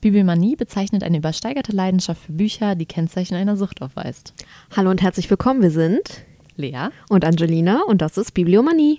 Bibliomanie 0.00 0.56
bezeichnet 0.56 1.02
eine 1.02 1.18
übersteigerte 1.18 1.72
Leidenschaft 1.72 2.22
für 2.22 2.32
Bücher, 2.32 2.74
die 2.74 2.86
Kennzeichen 2.86 3.34
einer 3.34 3.56
Sucht 3.56 3.82
aufweist. 3.82 4.34
Hallo 4.76 4.90
und 4.90 5.02
herzlich 5.02 5.28
willkommen, 5.30 5.62
wir 5.62 5.70
sind 5.70 6.24
Lea 6.56 6.88
und 7.08 7.24
Angelina 7.24 7.82
und 7.86 8.02
das 8.02 8.18
ist 8.18 8.32
Bibliomanie. 8.32 8.98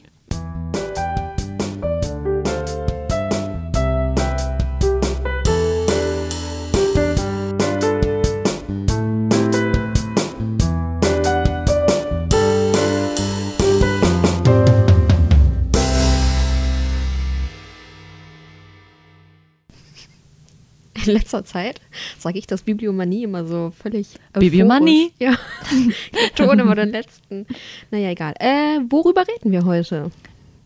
In 21.08 21.16
letzter 21.16 21.44
Zeit 21.44 21.82
sage 22.18 22.40
ich 22.40 22.48
das 22.48 22.62
Bibliomanie 22.62 23.24
immer 23.24 23.46
so 23.46 23.72
völlig. 23.72 24.08
Bibliomanie? 24.34 25.12
Ja. 25.20 25.36
ich 25.72 26.12
betone 26.36 26.62
immer 26.62 26.76
den 26.76 26.92
letzten. 26.92 27.46
Naja, 27.92 28.10
egal. 28.10 28.34
Äh, 28.40 28.80
worüber 28.90 29.24
reden 29.28 29.52
wir 29.52 29.66
heute? 29.66 30.12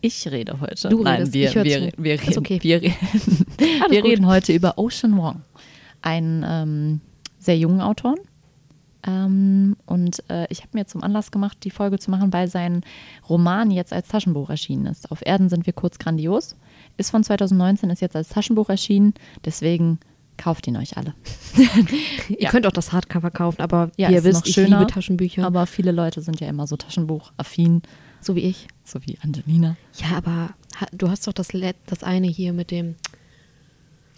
Ich 0.01 0.27
rede 0.29 0.59
heute. 0.59 0.89
Du 0.89 1.03
Nein, 1.03 1.23
redest, 1.23 1.33
wir, 1.33 1.63
wir, 1.63 1.91
wir, 1.97 2.21
reden, 2.21 2.37
okay. 2.37 2.59
wir, 2.61 2.81
reden, 2.81 2.95
Alles 3.59 3.91
wir 3.91 4.01
gut. 4.01 4.11
reden 4.11 4.25
heute 4.25 4.53
über 4.53 4.77
Ocean 4.77 5.15
Wong, 5.15 5.41
einen 6.01 6.43
ähm, 6.47 7.01
sehr 7.37 7.57
jungen 7.57 7.81
Autoren. 7.81 8.17
Ähm, 9.05 9.75
und 9.85 10.23
äh, 10.29 10.47
ich 10.49 10.59
habe 10.61 10.69
mir 10.73 10.85
zum 10.85 11.03
Anlass 11.03 11.31
gemacht, 11.31 11.59
die 11.63 11.71
Folge 11.71 11.99
zu 11.99 12.11
machen, 12.11 12.33
weil 12.33 12.47
sein 12.47 12.81
Roman 13.29 13.71
jetzt 13.71 13.93
als 13.93 14.07
Taschenbuch 14.07 14.49
erschienen 14.49 14.87
ist. 14.87 15.11
Auf 15.11 15.25
Erden 15.25 15.49
sind 15.49 15.65
wir 15.65 15.73
kurz 15.73 15.99
grandios. 15.99 16.55
Ist 16.97 17.11
von 17.11 17.23
2019, 17.23 17.89
ist 17.89 18.01
jetzt 18.01 18.15
als 18.15 18.29
Taschenbuch 18.29 18.69
erschienen. 18.69 19.13
Deswegen 19.45 19.99
kauft 20.37 20.67
ihn 20.67 20.77
euch 20.77 20.97
alle. 20.97 21.13
Ihr 22.29 22.37
Ja. 22.41 22.49
könnt 22.49 22.65
auch 22.65 22.71
das 22.71 22.91
Hardcover 22.93 23.29
kaufen, 23.31 23.61
aber 23.61 23.91
Ja, 23.97 24.09
ihr 24.09 24.23
wisst, 24.23 24.39
noch 24.41 24.45
ich 24.45 24.53
schöner, 24.55 24.79
liebe 24.79 24.91
Taschenbücher. 24.91 25.45
Aber 25.45 25.65
viele 25.67 25.91
Leute 25.91 26.21
sind 26.21 26.39
ja 26.39 26.47
immer 26.47 26.65
so 26.67 26.77
Taschenbuch-affin, 26.77 27.81
so 28.21 28.35
wie 28.35 28.41
ich. 28.41 28.67
so 28.83 28.99
wie 29.05 29.17
Angelina. 29.23 29.75
Ja, 29.95 30.17
aber 30.17 30.55
ha- 30.79 30.87
du 30.91 31.09
hast 31.09 31.27
doch 31.27 31.33
das, 31.33 31.49
das 31.85 32.03
eine 32.03 32.27
hier 32.27 32.53
mit 32.53 32.71
dem 32.71 32.95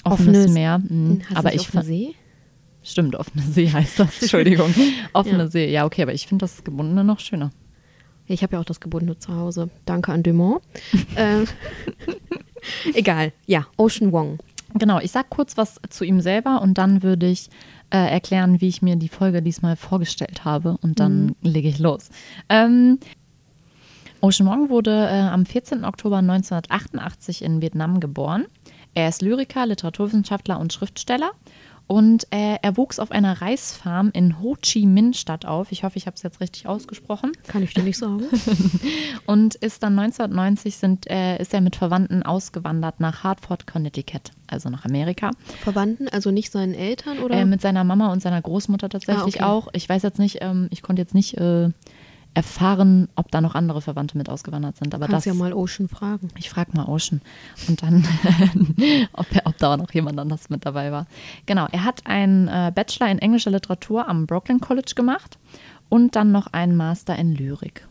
Offenes, 0.04 0.46
Offenes- 0.46 0.52
Meer. 0.54 0.80
mhm. 0.80 1.22
Hast 1.24 1.32
du 1.32 1.36
aber 1.38 1.54
ich 1.54 1.68
fand, 1.68 1.86
See? 1.86 2.16
Stimmt, 2.86 3.16
offene 3.16 3.42
See 3.44 3.70
heißt 3.72 4.00
das. 4.00 4.22
Entschuldigung. 4.22 4.74
offene 5.14 5.44
Ja. 5.44 5.48
See. 5.48 5.72
Ja, 5.72 5.86
okay, 5.86 6.02
aber 6.04 6.14
ich 6.14 6.28
finde 6.28 6.44
das 6.44 6.64
gebundene 6.64 7.04
noch 7.04 7.20
schöner. 7.20 7.52
Ich 8.28 8.44
habe 8.44 8.56
ja 8.56 8.60
auch 8.62 8.66
das 8.66 8.80
gebundene 8.80 9.18
zu 9.20 9.34
Hause. 9.36 9.70
Danke 9.86 10.12
an 10.14 10.24
Dumont. 10.24 10.62
äh, 11.16 11.46
egal. 12.94 13.34
Ja, 13.46 13.68
Ocean 13.78 14.12
Wong. 14.12 14.40
Genau, 14.76 15.00
ich 15.00 15.12
sag 15.12 15.30
kurz 15.30 15.58
was 15.58 15.80
zu 15.90 16.04
ihm 16.04 16.20
selber 16.22 16.62
und 16.62 16.78
dann 16.78 17.04
würde 17.04 17.28
ich 17.28 17.50
äh, 17.92 17.98
erklären, 17.98 18.60
wie 18.60 18.68
ich 18.68 18.82
mir 18.82 18.96
die 18.96 19.10
Folge 19.10 19.42
diesmal 19.42 19.76
vorgestellt 19.76 20.46
habe 20.46 20.78
und 20.82 21.00
dann 21.00 21.36
lege 21.42 21.68
ich 21.68 21.80
los. 21.80 22.10
Ähm, 22.50 23.00
Ocean 24.22 24.48
Wong 24.48 24.70
wurde 24.70 24.92
äh, 24.92 25.20
am 25.20 25.46
14. 25.46 25.84
Oktober 25.86 26.18
1988 26.18 27.44
in 27.44 27.62
Vietnam 27.62 28.00
geboren. 28.00 28.46
Er 28.94 29.10
ist 29.10 29.22
Lyriker, 29.22 29.66
Literaturwissenschaftler 29.66 30.60
und 30.60 30.72
Schriftsteller. 30.72 31.32
Und 31.86 32.26
äh, 32.32 32.58
er 32.62 32.78
wuchs 32.78 32.98
auf 32.98 33.12
einer 33.12 33.42
Reisfarm 33.42 34.10
in 34.14 34.40
Ho 34.42 34.56
Chi 34.62 34.86
Minh 34.86 35.14
Stadt 35.14 35.46
auf. 35.46 35.72
Ich 35.72 35.84
hoffe, 35.84 35.98
ich 35.98 36.06
habe 36.08 36.16
es 36.16 36.24
jetzt 36.24 36.40
richtig 36.40 36.66
ausgesprochen. 36.68 37.34
Kann 37.48 37.62
ich 37.62 37.74
dir 37.74 37.84
nicht 37.84 37.98
sagen. 37.98 38.24
Und 39.26 39.56
ist 39.56 39.84
dann 39.84 40.00
1990 40.00 40.78
sind, 40.78 41.10
äh, 41.10 41.38
ist 41.38 41.54
er 41.54 41.62
mit 41.62 41.76
Verwandten 41.76 42.24
ausgewandert 42.24 43.00
nach 43.00 43.24
Hartford, 43.24 43.68
Connecticut, 43.68 44.32
also 44.48 44.70
nach 44.70 44.86
Amerika. 44.86 45.32
Verwandten, 45.62 46.08
also 46.08 46.32
nicht 46.32 46.52
seinen 46.52 46.74
Eltern 46.74 47.20
oder? 47.20 47.36
Äh, 47.36 47.46
mit 47.46 47.62
seiner 47.62 47.84
Mama 47.84 48.12
und 48.12 48.22
seiner 48.22 48.42
Großmutter 48.42 48.90
tatsächlich 48.90 49.42
Ah, 49.42 49.48
okay. 49.58 49.68
auch. 49.68 49.68
Ich 49.74 49.88
weiß 49.88 50.04
jetzt 50.04 50.20
nicht, 50.20 50.38
ähm, 50.42 50.68
ich 50.72 50.82
konnte 50.82 51.02
jetzt 51.02 51.14
nicht 51.14 51.38
äh, 51.38 51.70
erfahren, 52.34 53.10
ob 53.16 53.32
da 53.32 53.42
noch 53.42 53.56
andere 53.56 53.82
Verwandte 53.82 54.18
mit 54.18 54.30
ausgewandert 54.30 54.78
sind. 54.78 54.96
Aber 54.96 55.08
Kannst 55.08 55.28
das, 55.28 55.34
ja 55.34 55.40
mal 55.40 55.54
Ocean 55.54 55.88
fragen. 55.88 56.30
ich 56.38 56.50
frage 56.50 56.72
mal 56.76 56.86
Ocean 56.86 57.22
und 57.68 57.84
dann, 57.84 58.08
ob, 59.14 59.28
er, 59.32 59.46
ob 59.46 59.58
da 59.58 59.78
noch 59.78 59.92
jemand 59.92 60.20
anders 60.20 60.50
mit 60.50 60.66
dabei 60.66 60.92
war. 60.92 61.06
Genau, 61.46 61.68
er 61.72 61.84
hat 61.84 62.06
einen 62.06 62.48
äh, 62.48 62.72
Bachelor 62.74 63.10
in 63.10 63.20
englischer 63.20 63.52
Literatur 63.52 64.08
am 64.08 64.26
Brooklyn 64.26 64.60
College 64.60 64.94
gemacht 64.96 65.38
und 65.90 66.16
dann 66.16 66.32
noch 66.32 66.48
einen 66.48 66.76
Master 66.76 67.16
in 67.16 67.34
Lyrik. 67.36 67.88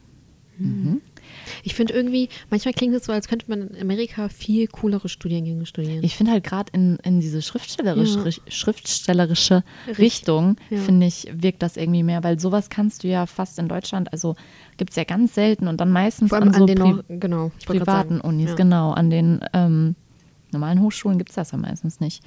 Ich 1.62 1.74
finde 1.74 1.92
irgendwie, 1.94 2.28
manchmal 2.50 2.74
klingt 2.74 2.94
es 2.94 3.04
so, 3.04 3.12
als 3.12 3.28
könnte 3.28 3.46
man 3.48 3.68
in 3.68 3.80
Amerika 3.80 4.28
viel 4.28 4.66
coolere 4.68 5.08
Studiengänge 5.08 5.66
studieren. 5.66 6.02
Ich 6.02 6.16
finde 6.16 6.32
halt 6.32 6.44
gerade 6.44 6.70
in, 6.74 6.96
in 7.04 7.20
diese 7.20 7.42
schriftstellerische, 7.42 8.18
Ja. 8.18 8.24
ri- 8.24 8.40
schriftstellerische 8.48 9.64
Richtung, 9.98 10.56
Ja. 10.70 10.78
finde 10.78 11.06
ich, 11.06 11.28
wirkt 11.32 11.62
das 11.62 11.76
irgendwie 11.76 12.02
mehr, 12.02 12.22
weil 12.24 12.38
sowas 12.38 12.70
kannst 12.70 13.04
du 13.04 13.08
ja 13.08 13.26
fast 13.26 13.58
in 13.58 13.68
Deutschland, 13.68 14.12
also 14.12 14.36
gibt 14.76 14.90
es 14.90 14.96
ja 14.96 15.04
ganz 15.04 15.34
selten 15.34 15.68
und 15.68 15.80
dann 15.80 15.90
meistens 15.90 16.28
Vor 16.30 16.38
allem 16.38 16.48
an 16.48 16.54
an 16.54 16.60
so 16.60 16.66
den, 16.66 16.78
Pri 16.78 16.88
Nor- 16.90 17.04
genau, 17.08 17.50
privaten. 17.64 18.20
Unis, 18.20 18.50
Ja. 18.50 18.54
genau, 18.56 18.90
an 18.92 19.10
den 19.10 19.40
ähm, 19.52 19.94
normalen 20.52 20.80
Hochschulen 20.80 21.18
gibt 21.18 21.30
es 21.30 21.36
das 21.36 21.50
ja 21.52 21.58
meistens 21.58 22.00
nicht. 22.00 22.22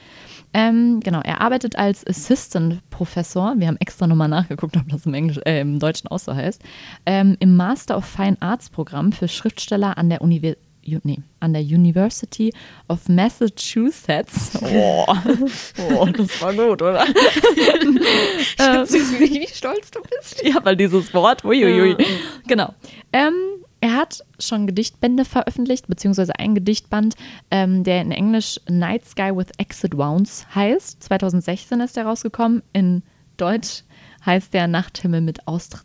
Ähm, 0.53 0.99
genau, 1.01 1.21
er 1.21 1.41
arbeitet 1.41 1.75
als 1.77 2.05
Assistant 2.05 2.87
Professor, 2.89 3.53
wir 3.57 3.67
haben 3.67 3.77
extra 3.79 4.07
nochmal 4.07 4.29
nachgeguckt, 4.29 4.77
ob 4.77 4.87
das 4.89 5.05
im, 5.05 5.13
Englisch, 5.13 5.39
äh, 5.45 5.61
im 5.61 5.79
Deutschen 5.79 6.07
auch 6.09 6.19
so 6.19 6.33
heißt, 6.33 6.61
ähm, 7.05 7.37
im 7.39 7.55
Master 7.55 7.97
of 7.97 8.05
Fine 8.05 8.37
Arts 8.39 8.69
Programm 8.69 9.11
für 9.11 9.27
Schriftsteller 9.27 9.97
an 9.97 10.09
der 10.09 10.21
Universität. 10.21 10.63
Nee, 11.03 11.17
an 11.39 11.53
der 11.53 11.63
University 11.63 12.53
of 12.87 13.09
Massachusetts. 13.09 14.51
Oh, 14.61 15.05
oh 15.97 16.05
das 16.05 16.41
war 16.41 16.53
gut, 16.53 16.81
oder? 16.81 17.05
Ich 18.39 18.55
süß, 18.55 19.19
wie, 19.19 19.47
stolz 19.47 19.89
du 19.89 19.99
bist. 20.01 20.43
Ja, 20.43 20.63
weil 20.63 20.75
dieses 20.75 21.11
Wort, 21.13 21.43
uiuiui. 21.43 21.95
Ja. 21.97 22.05
Genau. 22.47 22.73
Ähm, 23.11 23.33
er 23.81 23.93
hat 23.95 24.23
schon 24.39 24.65
Gedichtbände 24.67 25.25
veröffentlicht, 25.25 25.87
beziehungsweise 25.87 26.37
ein 26.39 26.55
Gedichtband, 26.55 27.15
ähm, 27.51 27.83
der 27.83 28.01
in 28.01 28.11
Englisch 28.11 28.59
Night 28.67 29.05
Sky 29.05 29.31
with 29.35 29.47
Exit 29.57 29.95
Wounds 29.95 30.45
heißt. 30.55 31.03
2016 31.03 31.79
ist 31.81 31.95
der 31.95 32.05
rausgekommen. 32.05 32.63
In 32.73 33.03
Deutsch 33.37 33.83
heißt 34.25 34.53
der 34.53 34.67
Nachthimmel 34.67 35.21
mit 35.21 35.47
Austritt. 35.47 35.83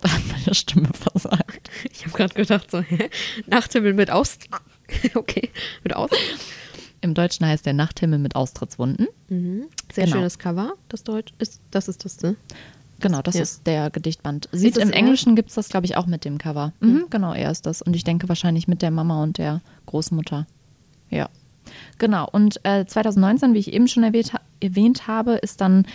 Hat 0.02 0.20
meine 0.30 0.54
Stimme 0.54 0.88
versagt. 0.94 1.70
Ich 1.90 2.06
habe 2.06 2.16
gerade 2.16 2.34
gedacht, 2.34 2.70
so, 2.70 2.80
hä? 2.80 3.10
Nachthimmel 3.46 3.92
mit 3.94 4.10
Aus. 4.10 4.38
Okay, 5.14 5.50
mit 5.84 5.94
Aus. 5.94 6.10
Im 7.02 7.12
Deutschen 7.12 7.44
heißt 7.46 7.66
der 7.66 7.74
Nachthimmel 7.74 8.18
mit 8.18 8.34
Austrittswunden. 8.36 9.06
Sehr 9.28 10.04
Genau. 10.06 10.16
schönes 10.16 10.38
Cover, 10.38 10.72
das 10.88 11.04
Deutsch 11.04 11.34
ist. 11.38 11.60
Das 11.70 11.88
ist 11.88 12.06
das, 12.06 12.22
ne? 12.22 12.36
Genau, 13.00 13.22
das 13.22 13.36
Ja. 13.36 13.42
ist 13.42 13.66
der 13.66 13.90
Gedichtband. 13.90 14.48
Sieht 14.52 14.76
im? 14.76 14.90
Englischen 14.90 15.36
gibt 15.36 15.50
es 15.50 15.54
das, 15.54 15.68
glaube 15.68 15.86
ich, 15.86 15.96
auch 15.96 16.06
mit 16.06 16.24
dem 16.24 16.38
Cover. 16.38 16.72
Mhm, 16.80 17.04
genau, 17.10 17.32
er 17.32 17.50
ist 17.50 17.64
das. 17.66 17.80
Und 17.82 17.94
ich 17.94 18.02
denke 18.04 18.28
wahrscheinlich 18.28 18.66
mit 18.66 18.82
der 18.82 18.90
Mama 18.90 19.22
und 19.22 19.38
der 19.38 19.60
Großmutter. 19.86 20.46
Ja. 21.10 21.28
Genau. 21.98 22.28
Und 22.30 22.64
äh, 22.64 22.86
2019, 22.86 23.54
wie 23.54 23.58
ich 23.58 23.72
eben 23.72 23.88
schon 23.88 24.02
erwähnt, 24.02 24.32
ha- 24.32 24.40
erwähnt 24.60 25.06
habe, 25.06 25.34
ist 25.34 25.60
dann 25.60 25.86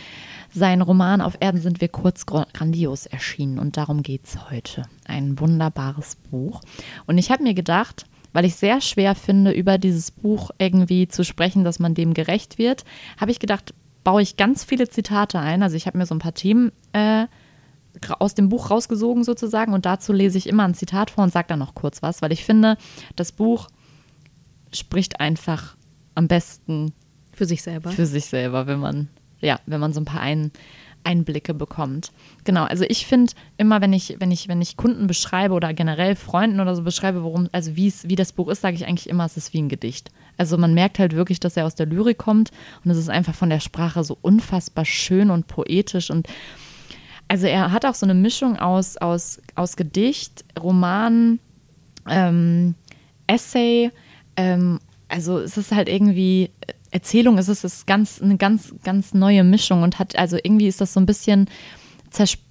sein 0.53 0.81
Roman 0.83 1.19
Auf 1.19 1.35
Erden 1.39 1.59
sind 1.59 1.81
wir 1.81 1.87
kurz 1.87 2.25
grandios 2.27 3.05
erschienen. 3.07 3.57
Und 3.59 3.75
darum 3.75 4.03
geht 4.03 4.25
es 4.25 4.49
heute. 4.51 4.83
Ein 5.05 5.39
wunderbares 5.39 6.15
Buch. 6.29 6.61
Und 7.07 7.17
ich 7.17 7.31
habe 7.31 7.41
mir 7.43 7.55
gedacht, 7.55 8.05
weil 8.33 8.45
ich 8.45 8.55
sehr 8.55 8.79
schwer 8.81 9.15
finde, 9.15 9.51
über 9.51 9.77
dieses 9.79 10.11
Buch 10.11 10.51
irgendwie 10.59 11.07
zu 11.07 11.23
sprechen, 11.25 11.63
dass 11.63 11.79
man 11.79 11.95
dem 11.95 12.13
gerecht 12.13 12.57
wird, 12.59 12.85
habe 13.19 13.31
ich 13.31 13.39
gedacht, 13.39 13.73
baue 14.03 14.21
ich 14.21 14.37
ganz 14.37 14.63
viele 14.63 14.89
Zitate 14.89 15.39
ein. 15.39 15.63
Also 15.63 15.75
ich 15.75 15.87
habe 15.87 15.97
mir 15.97 16.05
so 16.05 16.15
ein 16.15 16.19
paar 16.19 16.33
Themen 16.33 16.71
äh, 16.93 17.27
aus 18.19 18.35
dem 18.35 18.49
Buch 18.49 18.71
rausgesogen 18.71 19.23
sozusagen 19.23 19.73
und 19.73 19.85
dazu 19.85 20.13
lese 20.13 20.37
ich 20.37 20.47
immer 20.47 20.63
ein 20.63 20.73
Zitat 20.73 21.11
vor 21.11 21.23
und 21.23 21.31
sage 21.31 21.47
dann 21.47 21.59
noch 21.59 21.75
kurz 21.75 22.01
was, 22.01 22.21
weil 22.21 22.31
ich 22.31 22.43
finde, 22.43 22.77
das 23.15 23.31
Buch 23.31 23.67
spricht 24.71 25.19
einfach 25.19 25.75
am 26.15 26.27
besten 26.27 26.93
Für 27.33 27.45
sich 27.45 27.61
selber. 27.61 27.91
für 27.91 28.05
sich 28.05 28.25
selber, 28.25 28.67
wenn 28.67 28.79
man, 28.79 29.09
ja, 29.41 29.59
wenn 29.65 29.79
man 29.79 29.93
so 29.93 30.01
ein 30.01 30.05
paar 30.05 30.21
ein, 30.21 30.51
Einblicke 31.03 31.53
bekommt. 31.53 32.11
Genau, 32.43 32.63
also 32.63 32.85
ich 32.87 33.05
finde 33.05 33.33
immer, 33.57 33.81
wenn 33.81 33.93
ich, 33.93 34.15
wenn 34.19 34.31
ich, 34.31 34.47
wenn 34.47 34.61
ich 34.61 34.77
Kunden 34.77 35.07
beschreibe 35.07 35.53
oder 35.53 35.73
generell 35.73 36.15
Freunden 36.15 36.59
oder 36.59 36.75
so 36.75 36.83
beschreibe, 36.83 37.23
worum, 37.23 37.49
also 37.51 37.75
wie 37.75 37.87
es, 37.87 38.07
wie 38.07 38.15
das 38.15 38.33
Buch 38.33 38.49
ist, 38.49 38.61
sage 38.61 38.75
ich 38.75 38.87
eigentlich 38.87 39.09
immer, 39.09 39.25
es 39.25 39.37
ist 39.37 39.53
wie 39.53 39.61
ein 39.61 39.69
Gedicht. 39.69 40.11
Also 40.37 40.57
man 40.57 40.73
merkt 40.73 40.99
halt 40.99 41.15
wirklich, 41.15 41.39
dass 41.39 41.57
er 41.57 41.65
aus 41.65 41.75
der 41.75 41.85
Lyrik 41.85 42.17
kommt. 42.17 42.51
Und 42.83 42.91
es 42.91 42.97
ist 42.97 43.09
einfach 43.09 43.35
von 43.35 43.49
der 43.49 43.59
Sprache 43.59 44.03
so 44.03 44.17
unfassbar 44.21 44.85
schön 44.85 45.29
und 45.29 45.47
poetisch. 45.47 46.09
Und 46.09 46.27
also 47.27 47.47
er 47.47 47.71
hat 47.71 47.85
auch 47.85 47.95
so 47.95 48.05
eine 48.05 48.13
Mischung 48.13 48.57
aus, 48.57 48.97
aus, 48.97 49.41
aus 49.55 49.75
Gedicht, 49.75 50.45
Roman, 50.59 51.39
ähm, 52.09 52.75
Essay, 53.27 53.91
ähm, 54.35 54.79
also 55.07 55.39
es 55.39 55.57
ist 55.57 55.71
halt 55.71 55.89
irgendwie 55.89 56.49
Erzählung, 56.91 57.37
es 57.37 57.49
ist, 57.49 57.63
es 57.63 57.75
ist 57.75 57.87
ganz, 57.87 58.21
eine 58.21 58.37
ganz, 58.37 58.73
ganz 58.83 59.13
neue 59.13 59.43
Mischung 59.43 59.83
und 59.83 59.99
hat, 59.99 60.17
also 60.17 60.37
irgendwie 60.41 60.67
ist 60.67 60.81
das 60.81 60.93
so 60.93 60.99
ein 60.99 61.05
bisschen 61.05 61.49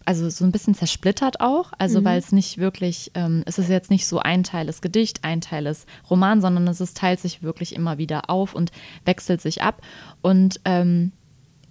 also 0.05 0.29
so 0.29 0.45
ein 0.45 0.53
bisschen 0.53 0.75
zersplittert 0.75 1.41
auch, 1.41 1.73
also 1.79 2.01
mhm. 2.01 2.05
weil 2.05 2.19
es 2.19 2.33
nicht 2.33 2.59
wirklich, 2.59 3.13
ähm, 3.15 3.43
es 3.47 3.59
ist 3.59 3.69
jetzt 3.69 3.91
nicht 3.91 4.07
so 4.07 4.19
ein 4.19 4.43
Teil 4.43 4.69
ist 4.69 4.83
Gedicht, 4.83 5.21
ein 5.23 5.41
Teil 5.41 5.67
ist 5.67 5.87
Roman, 6.11 6.41
sondern 6.41 6.67
es 6.69 6.81
ist, 6.81 6.97
teilt 6.97 7.21
sich 7.21 7.43
wirklich 7.43 7.75
immer 7.75 7.99
wieder 7.99 8.29
auf 8.29 8.55
und 8.55 8.73
wechselt 9.05 9.41
sich 9.41 9.63
ab. 9.63 9.81
Und 10.21 10.61
ähm, 10.65 11.13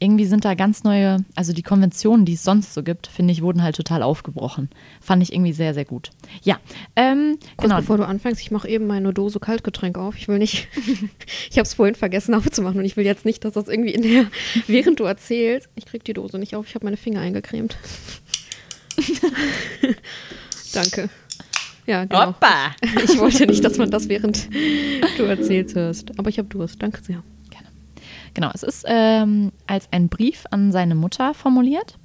irgendwie 0.01 0.25
sind 0.25 0.45
da 0.45 0.55
ganz 0.55 0.83
neue, 0.83 1.23
also 1.35 1.53
die 1.53 1.61
Konventionen, 1.61 2.25
die 2.25 2.33
es 2.33 2.43
sonst 2.43 2.73
so 2.73 2.81
gibt, 2.81 3.05
finde 3.05 3.31
ich, 3.31 3.43
wurden 3.43 3.61
halt 3.61 3.75
total 3.75 4.01
aufgebrochen. 4.01 4.69
Fand 4.99 5.21
ich 5.21 5.31
irgendwie 5.31 5.53
sehr, 5.53 5.75
sehr 5.75 5.85
gut. 5.85 6.09
Ja, 6.41 6.59
ähm, 6.95 7.37
Kurz 7.55 7.69
genau. 7.69 7.75
bevor 7.77 7.97
du 7.97 8.07
anfängst, 8.07 8.41
ich 8.41 8.49
mache 8.49 8.67
eben 8.67 8.87
meine 8.87 9.13
Dose 9.13 9.39
Kaltgetränk 9.39 9.99
auf. 9.99 10.17
Ich 10.17 10.27
will 10.27 10.39
nicht, 10.39 10.67
ich 11.51 11.57
habe 11.57 11.67
es 11.67 11.75
vorhin 11.75 11.93
vergessen 11.93 12.33
aufzumachen 12.35 12.79
und 12.79 12.85
ich 12.85 12.97
will 12.97 13.05
jetzt 13.05 13.25
nicht, 13.25 13.45
dass 13.45 13.53
das 13.53 13.67
irgendwie 13.67 13.93
in 13.93 14.01
der, 14.01 14.25
während 14.67 14.99
du 14.99 15.03
erzählst, 15.03 15.69
ich 15.75 15.85
krieg 15.85 16.03
die 16.03 16.13
Dose 16.13 16.39
nicht 16.39 16.55
auf, 16.55 16.67
ich 16.67 16.73
habe 16.73 16.85
meine 16.85 16.97
Finger 16.97 17.21
eingecremt. 17.21 17.77
Danke. 20.73 21.09
Ja, 21.85 22.05
genau. 22.05 22.27
Hoppa. 22.27 22.75
Ich 23.03 23.19
wollte 23.19 23.45
nicht, 23.45 23.63
dass 23.63 23.77
man 23.77 23.91
das 23.91 24.09
während 24.09 24.49
du 25.17 25.23
erzählst 25.23 25.75
hörst. 25.75 26.17
Aber 26.17 26.29
ich 26.29 26.37
habe 26.37 26.47
Durst. 26.47 26.81
Danke 26.81 27.03
sehr. 27.03 27.23
Genau, 28.33 28.49
es 28.53 28.63
ist 28.63 28.85
ähm, 28.87 29.51
als 29.67 29.87
ein 29.91 30.09
Brief 30.09 30.45
an 30.51 30.71
seine 30.71 30.95
Mutter 30.95 31.33
formuliert. 31.33 31.97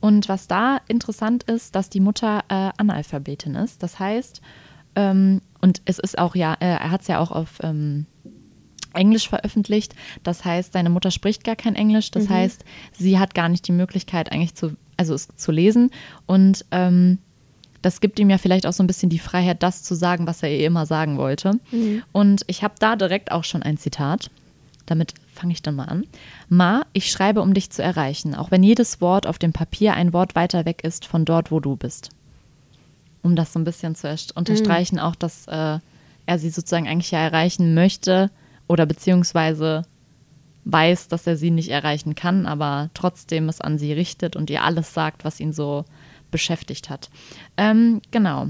Und 0.00 0.28
was 0.28 0.46
da 0.46 0.80
interessant 0.88 1.44
ist, 1.44 1.74
dass 1.74 1.90
die 1.90 2.00
Mutter 2.00 2.44
äh, 2.48 2.70
Analphabetin 2.76 3.54
ist. 3.54 3.82
Das 3.82 3.98
heißt, 3.98 4.40
ähm, 4.94 5.40
und 5.60 5.82
es 5.84 5.98
ist 5.98 6.18
auch 6.18 6.34
ja, 6.34 6.54
äh, 6.54 6.66
er 6.66 6.90
hat 6.90 7.02
es 7.02 7.08
ja 7.08 7.18
auch 7.18 7.30
auf 7.30 7.58
ähm, 7.62 8.06
Englisch 8.94 9.28
veröffentlicht. 9.28 9.94
Das 10.22 10.44
heißt, 10.44 10.72
seine 10.72 10.90
Mutter 10.90 11.10
spricht 11.10 11.44
gar 11.44 11.56
kein 11.56 11.76
Englisch. 11.76 12.10
Das 12.10 12.28
mhm. 12.28 12.34
heißt, 12.34 12.64
sie 12.92 13.18
hat 13.18 13.34
gar 13.34 13.48
nicht 13.48 13.66
die 13.68 13.72
Möglichkeit, 13.72 14.32
eigentlich 14.32 14.54
zu, 14.54 14.76
also 14.96 15.14
es 15.14 15.28
zu 15.36 15.52
lesen. 15.52 15.90
Und 16.26 16.64
ähm, 16.70 17.18
das 17.82 18.00
gibt 18.00 18.18
ihm 18.18 18.30
ja 18.30 18.38
vielleicht 18.38 18.66
auch 18.66 18.72
so 18.72 18.82
ein 18.82 18.86
bisschen 18.86 19.10
die 19.10 19.18
Freiheit, 19.18 19.62
das 19.62 19.82
zu 19.82 19.94
sagen, 19.94 20.26
was 20.26 20.42
er 20.42 20.50
ihr 20.50 20.66
immer 20.66 20.86
sagen 20.86 21.18
wollte. 21.18 21.52
Mhm. 21.70 22.02
Und 22.12 22.42
ich 22.46 22.62
habe 22.62 22.74
da 22.78 22.96
direkt 22.96 23.32
auch 23.32 23.44
schon 23.44 23.62
ein 23.62 23.76
Zitat. 23.76 24.30
Damit 24.86 25.14
fange 25.36 25.52
ich 25.52 25.62
dann 25.62 25.76
mal 25.76 25.84
an. 25.84 26.06
Ma, 26.48 26.84
ich 26.92 27.10
schreibe, 27.10 27.42
um 27.42 27.54
dich 27.54 27.70
zu 27.70 27.82
erreichen, 27.82 28.34
auch 28.34 28.50
wenn 28.50 28.62
jedes 28.62 29.00
Wort 29.00 29.26
auf 29.26 29.38
dem 29.38 29.52
Papier 29.52 29.94
ein 29.94 30.12
Wort 30.12 30.34
weiter 30.34 30.64
weg 30.64 30.82
ist 30.84 31.04
von 31.04 31.24
dort, 31.24 31.50
wo 31.50 31.60
du 31.60 31.76
bist. 31.76 32.10
Um 33.22 33.36
das 33.36 33.52
so 33.52 33.58
ein 33.58 33.64
bisschen 33.64 33.94
zu 33.94 34.08
unterstreichen, 34.34 34.96
mhm. 34.96 35.02
auch 35.02 35.14
dass 35.14 35.46
äh, 35.46 35.78
er 36.26 36.38
sie 36.38 36.50
sozusagen 36.50 36.88
eigentlich 36.88 37.10
ja 37.10 37.20
erreichen 37.20 37.74
möchte 37.74 38.30
oder 38.66 38.86
beziehungsweise 38.86 39.82
weiß, 40.64 41.08
dass 41.08 41.26
er 41.26 41.36
sie 41.36 41.50
nicht 41.50 41.70
erreichen 41.70 42.16
kann, 42.16 42.46
aber 42.46 42.90
trotzdem 42.92 43.48
es 43.48 43.60
an 43.60 43.78
sie 43.78 43.92
richtet 43.92 44.34
und 44.34 44.50
ihr 44.50 44.64
alles 44.64 44.92
sagt, 44.92 45.24
was 45.24 45.38
ihn 45.38 45.52
so 45.52 45.84
beschäftigt 46.30 46.90
hat. 46.90 47.08
Ähm, 47.56 48.02
genau. 48.10 48.48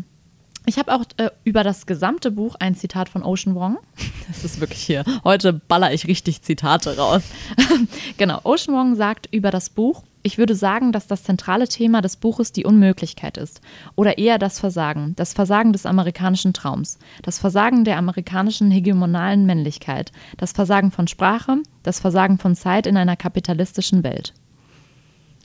Ich 0.69 0.79
habe 0.79 0.93
auch 0.93 1.05
äh, 1.17 1.31
über 1.45 1.63
das 1.63 1.87
gesamte 1.87 2.33
Buch 2.33 2.57
ein 2.59 2.75
Zitat 2.75 3.09
von 3.09 3.23
Ocean 3.23 3.55
Wong. 3.55 3.79
Das 4.29 4.43
ist 4.43 4.59
wirklich 4.59 4.83
hier. 4.83 5.05
Heute 5.23 5.53
baller 5.53 5.93
ich 5.95 6.09
richtig 6.09 6.43
Zitate 6.43 6.97
raus. 6.97 7.23
genau. 8.17 8.41
Ocean 8.43 8.75
Wong 8.75 8.97
sagt 8.97 9.29
über 9.31 9.53
das 9.53 9.71
Buch, 9.71 10.03
ich 10.25 10.37
würde 10.37 10.57
sagen, 10.57 10.91
dass 10.91 11.07
das 11.07 11.23
zentrale 11.23 11.69
Thema 11.69 12.03
des 12.03 12.17
Buches 12.17 12.51
die 12.51 12.65
Unmöglichkeit 12.65 13.37
ist. 13.37 13.61
Oder 13.95 14.19
eher 14.19 14.41
das 14.41 14.59
Versagen. 14.59 15.15
Das 15.15 15.33
Versagen 15.33 15.73
des 15.73 15.87
amerikanischen 15.87 16.53
Traums. 16.53 16.99
Das 17.23 17.39
Versagen 17.39 17.85
der 17.85 17.99
amerikanischen 17.99 18.73
hegemonalen 18.73 19.47
Männlichkeit. 19.47 20.11
Das 20.39 20.51
Versagen 20.51 20.91
von 20.91 21.07
Sprache. 21.07 21.59
Das 21.85 22.01
Versagen 22.01 22.39
von 22.39 22.57
Zeit 22.57 22.89
in 22.89 22.97
einer 22.97 23.15
kapitalistischen 23.15 24.03
Welt. 24.03 24.35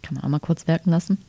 Kann 0.02 0.16
man 0.16 0.24
auch 0.24 0.30
mal 0.30 0.40
kurz 0.40 0.68
wirken 0.68 0.90
lassen. 0.90 1.20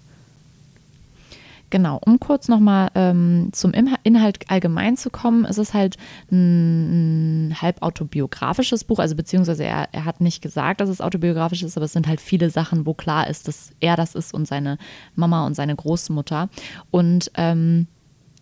Genau, 1.73 1.99
um 2.05 2.21
kurz 2.21 2.49
nochmal 2.49 2.91
ähm, 2.95 3.49
zum 3.53 3.73
Inhalt 3.73 4.51
allgemein 4.51 4.99
zu 4.99 5.09
kommen, 5.09 5.47
ist 5.47 5.57
es 5.57 5.73
halt 5.73 5.97
ein, 6.31 7.57
halb 7.63 7.81
autobiografisches 7.81 8.85
Buch, 8.85 8.99
also 8.99 9.17
beziehungsweise 9.17 9.65
er, 9.65 9.89
er 9.91 10.05
hat 10.05 10.21
nicht 10.21 10.43
gesagt, 10.43 10.83
dass 10.83 10.91
es 10.91 11.01
autobiografisch 11.01 11.63
ist, 11.63 11.79
aber 11.79 11.87
es 11.87 11.95
sind 11.95 12.09
halt 12.09 12.21
viele 12.21 12.51
Sachen, 12.51 12.85
wo 12.85 12.93
klar 12.93 13.27
ist, 13.27 13.49
dass 13.49 13.71
er 13.81 13.97
das 13.97 14.15
ist 14.15 14.35
und 14.35 14.47
seine 14.47 14.77
Mama 15.15 15.47
und 15.47 15.55
seine 15.55 15.75
Großmutter. 15.75 16.51
Und 16.91 17.31
ähm, 17.37 17.87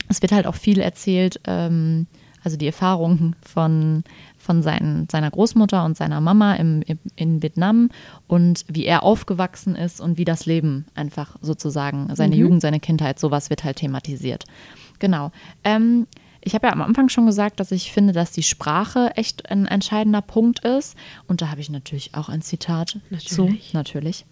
es 0.08 0.20
wird 0.22 0.32
halt 0.32 0.48
auch 0.48 0.56
viel 0.56 0.80
erzählt, 0.80 1.38
ähm, 1.44 2.08
also 2.42 2.56
die 2.56 2.66
Erfahrungen 2.66 3.36
von 3.42 4.02
von 4.40 4.62
seinen, 4.62 5.06
seiner 5.10 5.30
Großmutter 5.30 5.84
und 5.84 5.96
seiner 5.96 6.20
Mama 6.20 6.54
im, 6.54 6.82
im, 6.82 6.98
in 7.14 7.42
Vietnam 7.42 7.90
und 8.26 8.64
wie 8.68 8.86
er 8.86 9.02
aufgewachsen 9.02 9.76
ist 9.76 10.00
und 10.00 10.18
wie 10.18 10.24
das 10.24 10.46
Leben 10.46 10.86
einfach 10.94 11.36
sozusagen, 11.42 12.08
seine 12.14 12.34
mhm. 12.34 12.40
Jugend, 12.40 12.62
seine 12.62 12.80
Kindheit, 12.80 13.18
sowas 13.18 13.50
wird 13.50 13.64
halt 13.64 13.76
thematisiert. 13.76 14.44
Genau. 14.98 15.30
Ähm, 15.62 16.06
ich 16.42 16.54
habe 16.54 16.66
ja 16.66 16.72
am 16.72 16.80
Anfang 16.80 17.08
schon 17.08 17.26
gesagt, 17.26 17.60
dass 17.60 17.70
ich 17.70 17.92
finde, 17.92 18.12
dass 18.12 18.32
die 18.32 18.42
Sprache 18.42 19.12
echt 19.16 19.50
ein 19.50 19.66
entscheidender 19.66 20.22
Punkt 20.22 20.60
ist. 20.60 20.96
Und 21.26 21.42
da 21.42 21.50
habe 21.50 21.60
ich 21.60 21.68
natürlich 21.68 22.14
auch 22.14 22.28
ein 22.30 22.40
Zitat 22.40 22.98
natürlich. 23.10 23.70
zu. 23.70 23.76
Natürlich. 23.76 24.24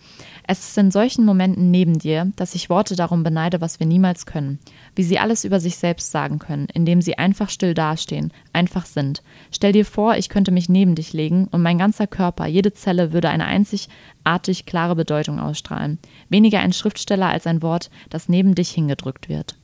Es 0.46 0.68
ist 0.68 0.78
in 0.78 0.90
solchen 0.90 1.26
Momenten 1.26 1.70
neben 1.70 1.98
dir, 1.98 2.32
dass 2.36 2.54
ich 2.54 2.70
Worte 2.70 2.96
darum 2.96 3.22
beneide, 3.22 3.60
was 3.60 3.78
wir 3.78 3.86
niemals 3.86 4.24
können. 4.24 4.58
Wie 4.94 5.02
sie 5.02 5.18
alles 5.18 5.44
über 5.44 5.60
sich 5.60 5.76
selbst 5.76 6.10
sagen 6.10 6.38
können, 6.38 6.68
indem 6.72 7.02
sie 7.02 7.18
einfach 7.18 7.50
still 7.50 7.74
dastehen, 7.74 8.32
einfach 8.54 8.86
sind. 8.86 9.22
Stell 9.52 9.72
dir 9.72 9.84
vor, 9.84 10.16
ich 10.16 10.30
könnte 10.30 10.50
mich 10.50 10.70
neben 10.70 10.94
dich 10.94 11.12
legen 11.12 11.46
und 11.50 11.60
mein 11.60 11.78
ganzer 11.78 12.06
Körper, 12.06 12.46
jede 12.46 12.72
Zelle 12.72 13.12
würde 13.12 13.28
eine 13.28 13.44
einzigartig 13.44 14.64
klare 14.64 14.96
Bedeutung 14.96 15.38
ausstrahlen. 15.40 15.98
Weniger 16.30 16.60
ein 16.60 16.72
Schriftsteller 16.72 17.28
als 17.28 17.46
ein 17.46 17.60
Wort, 17.60 17.90
das 18.08 18.30
neben 18.30 18.54
dich 18.54 18.70
hingedrückt 18.70 19.28
wird. 19.28 19.56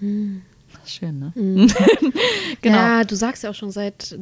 Hm. 0.00 0.42
Schön, 0.88 1.18
ne? 1.18 1.32
Mhm. 1.34 1.66
genau. 2.62 2.76
Ja, 2.76 3.04
du 3.04 3.14
sagst 3.14 3.42
ja 3.42 3.50
auch 3.50 3.54
schon 3.54 3.70
seit, 3.70 4.16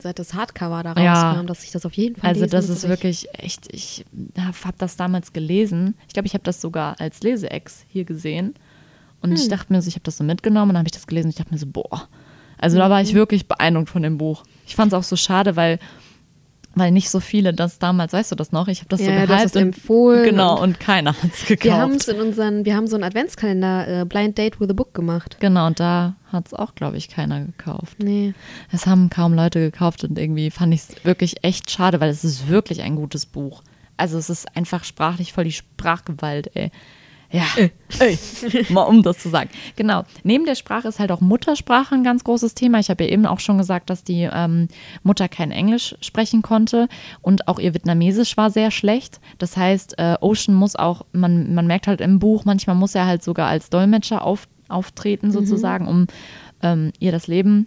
seit 0.00 0.18
das 0.18 0.34
Hardcover 0.34 0.82
da 0.82 0.92
rauskam, 0.92 1.02
ja. 1.02 1.42
dass 1.42 1.64
ich 1.64 1.70
das 1.70 1.84
auf 1.84 1.94
jeden 1.94 2.16
Fall 2.16 2.30
Also 2.30 2.46
das 2.46 2.68
ist 2.68 2.88
wirklich 2.88 3.28
echt, 3.32 3.72
ich 3.72 4.04
habe 4.38 4.76
das 4.78 4.96
damals 4.96 5.32
gelesen. 5.32 5.94
Ich 6.06 6.14
glaube, 6.14 6.26
ich 6.26 6.34
habe 6.34 6.44
das 6.44 6.60
sogar 6.60 7.00
als 7.00 7.22
Leseex 7.22 7.84
hier 7.88 8.04
gesehen. 8.04 8.54
Und 9.20 9.30
hm. 9.30 9.36
ich 9.36 9.48
dachte 9.48 9.72
mir 9.72 9.82
so, 9.82 9.88
ich 9.88 9.94
habe 9.94 10.04
das 10.04 10.16
so 10.16 10.24
mitgenommen 10.24 10.70
und 10.70 10.74
dann 10.74 10.78
habe 10.80 10.88
ich 10.88 10.92
das 10.92 11.06
gelesen 11.06 11.26
und 11.26 11.30
ich 11.30 11.36
dachte 11.36 11.52
mir 11.52 11.58
so, 11.58 11.66
boah. 11.66 12.08
Also 12.58 12.76
da 12.76 12.90
war 12.90 13.00
ich 13.00 13.14
wirklich 13.14 13.46
beeindruckt 13.46 13.88
von 13.88 14.02
dem 14.02 14.18
Buch. 14.18 14.44
Ich 14.66 14.74
fand 14.74 14.92
es 14.92 14.98
auch 14.98 15.04
so 15.04 15.16
schade, 15.16 15.56
weil 15.56 15.78
weil 16.78 16.90
nicht 16.90 17.10
so 17.10 17.20
viele 17.20 17.52
das 17.52 17.78
damals, 17.78 18.12
weißt 18.12 18.32
du 18.32 18.34
das 18.36 18.52
noch? 18.52 18.68
Ich 18.68 18.80
habe 18.80 18.88
das 18.88 19.00
ja, 19.00 19.26
so 19.26 19.34
gehypt 19.34 19.56
empfohlen. 19.56 20.24
Genau, 20.24 20.54
und, 20.54 20.62
und 20.62 20.80
keiner 20.80 21.14
hat 21.14 21.32
es 21.32 21.46
gekauft. 21.46 21.64
Wir 21.64 21.76
haben 21.76 21.94
es 21.94 22.08
in 22.08 22.20
unseren, 22.20 22.64
wir 22.64 22.76
haben 22.76 22.86
so 22.86 22.96
einen 22.96 23.04
Adventskalender, 23.04 24.02
äh, 24.02 24.04
Blind 24.04 24.38
Date 24.38 24.60
with 24.60 24.70
a 24.70 24.72
Book 24.72 24.94
gemacht. 24.94 25.36
Genau, 25.40 25.66
und 25.66 25.80
da 25.80 26.14
hat 26.32 26.46
es 26.46 26.54
auch, 26.54 26.74
glaube 26.74 26.96
ich, 26.96 27.08
keiner 27.08 27.44
gekauft. 27.44 27.96
Nee. 28.02 28.34
Es 28.70 28.86
haben 28.86 29.10
kaum 29.10 29.34
Leute 29.34 29.60
gekauft 29.60 30.04
und 30.04 30.18
irgendwie 30.18 30.50
fand 30.50 30.74
ich 30.74 30.80
es 30.80 31.04
wirklich 31.04 31.42
echt 31.42 31.70
schade, 31.70 32.00
weil 32.00 32.10
es 32.10 32.24
ist 32.24 32.48
wirklich 32.48 32.82
ein 32.82 32.96
gutes 32.96 33.26
Buch. 33.26 33.62
Also 33.96 34.18
es 34.18 34.30
ist 34.30 34.56
einfach 34.56 34.84
sprachlich 34.84 35.32
voll 35.32 35.44
die 35.44 35.52
Sprachgewalt, 35.52 36.54
ey. 36.54 36.70
Ja, 37.30 37.44
äh. 37.56 38.16
mal 38.72 38.84
um 38.84 39.02
das 39.02 39.18
zu 39.18 39.28
sagen. 39.28 39.50
Genau. 39.76 40.04
Neben 40.22 40.46
der 40.46 40.54
Sprache 40.54 40.88
ist 40.88 40.98
halt 40.98 41.12
auch 41.12 41.20
Muttersprache 41.20 41.94
ein 41.94 42.04
ganz 42.04 42.24
großes 42.24 42.54
Thema. 42.54 42.78
Ich 42.78 42.88
habe 42.88 43.04
ja 43.04 43.10
eben 43.10 43.26
auch 43.26 43.40
schon 43.40 43.58
gesagt, 43.58 43.90
dass 43.90 44.02
die 44.02 44.28
ähm, 44.32 44.68
Mutter 45.02 45.28
kein 45.28 45.50
Englisch 45.50 45.94
sprechen 46.00 46.40
konnte 46.40 46.88
und 47.20 47.46
auch 47.46 47.58
ihr 47.58 47.74
Vietnamesisch 47.74 48.36
war 48.38 48.50
sehr 48.50 48.70
schlecht. 48.70 49.20
Das 49.36 49.56
heißt, 49.56 49.98
äh, 49.98 50.16
Ocean 50.20 50.54
muss 50.54 50.74
auch, 50.74 51.04
man, 51.12 51.54
man 51.54 51.66
merkt 51.66 51.86
halt 51.86 52.00
im 52.00 52.18
Buch, 52.18 52.46
manchmal 52.46 52.76
muss 52.76 52.94
er 52.94 53.06
halt 53.06 53.22
sogar 53.22 53.48
als 53.48 53.68
Dolmetscher 53.68 54.24
auf, 54.24 54.48
auftreten, 54.68 55.26
mhm. 55.26 55.32
sozusagen, 55.32 55.84
mhm. 55.84 55.90
um 55.90 56.06
ähm, 56.62 56.92
ihr 56.98 57.12
das 57.12 57.26
Leben, 57.26 57.66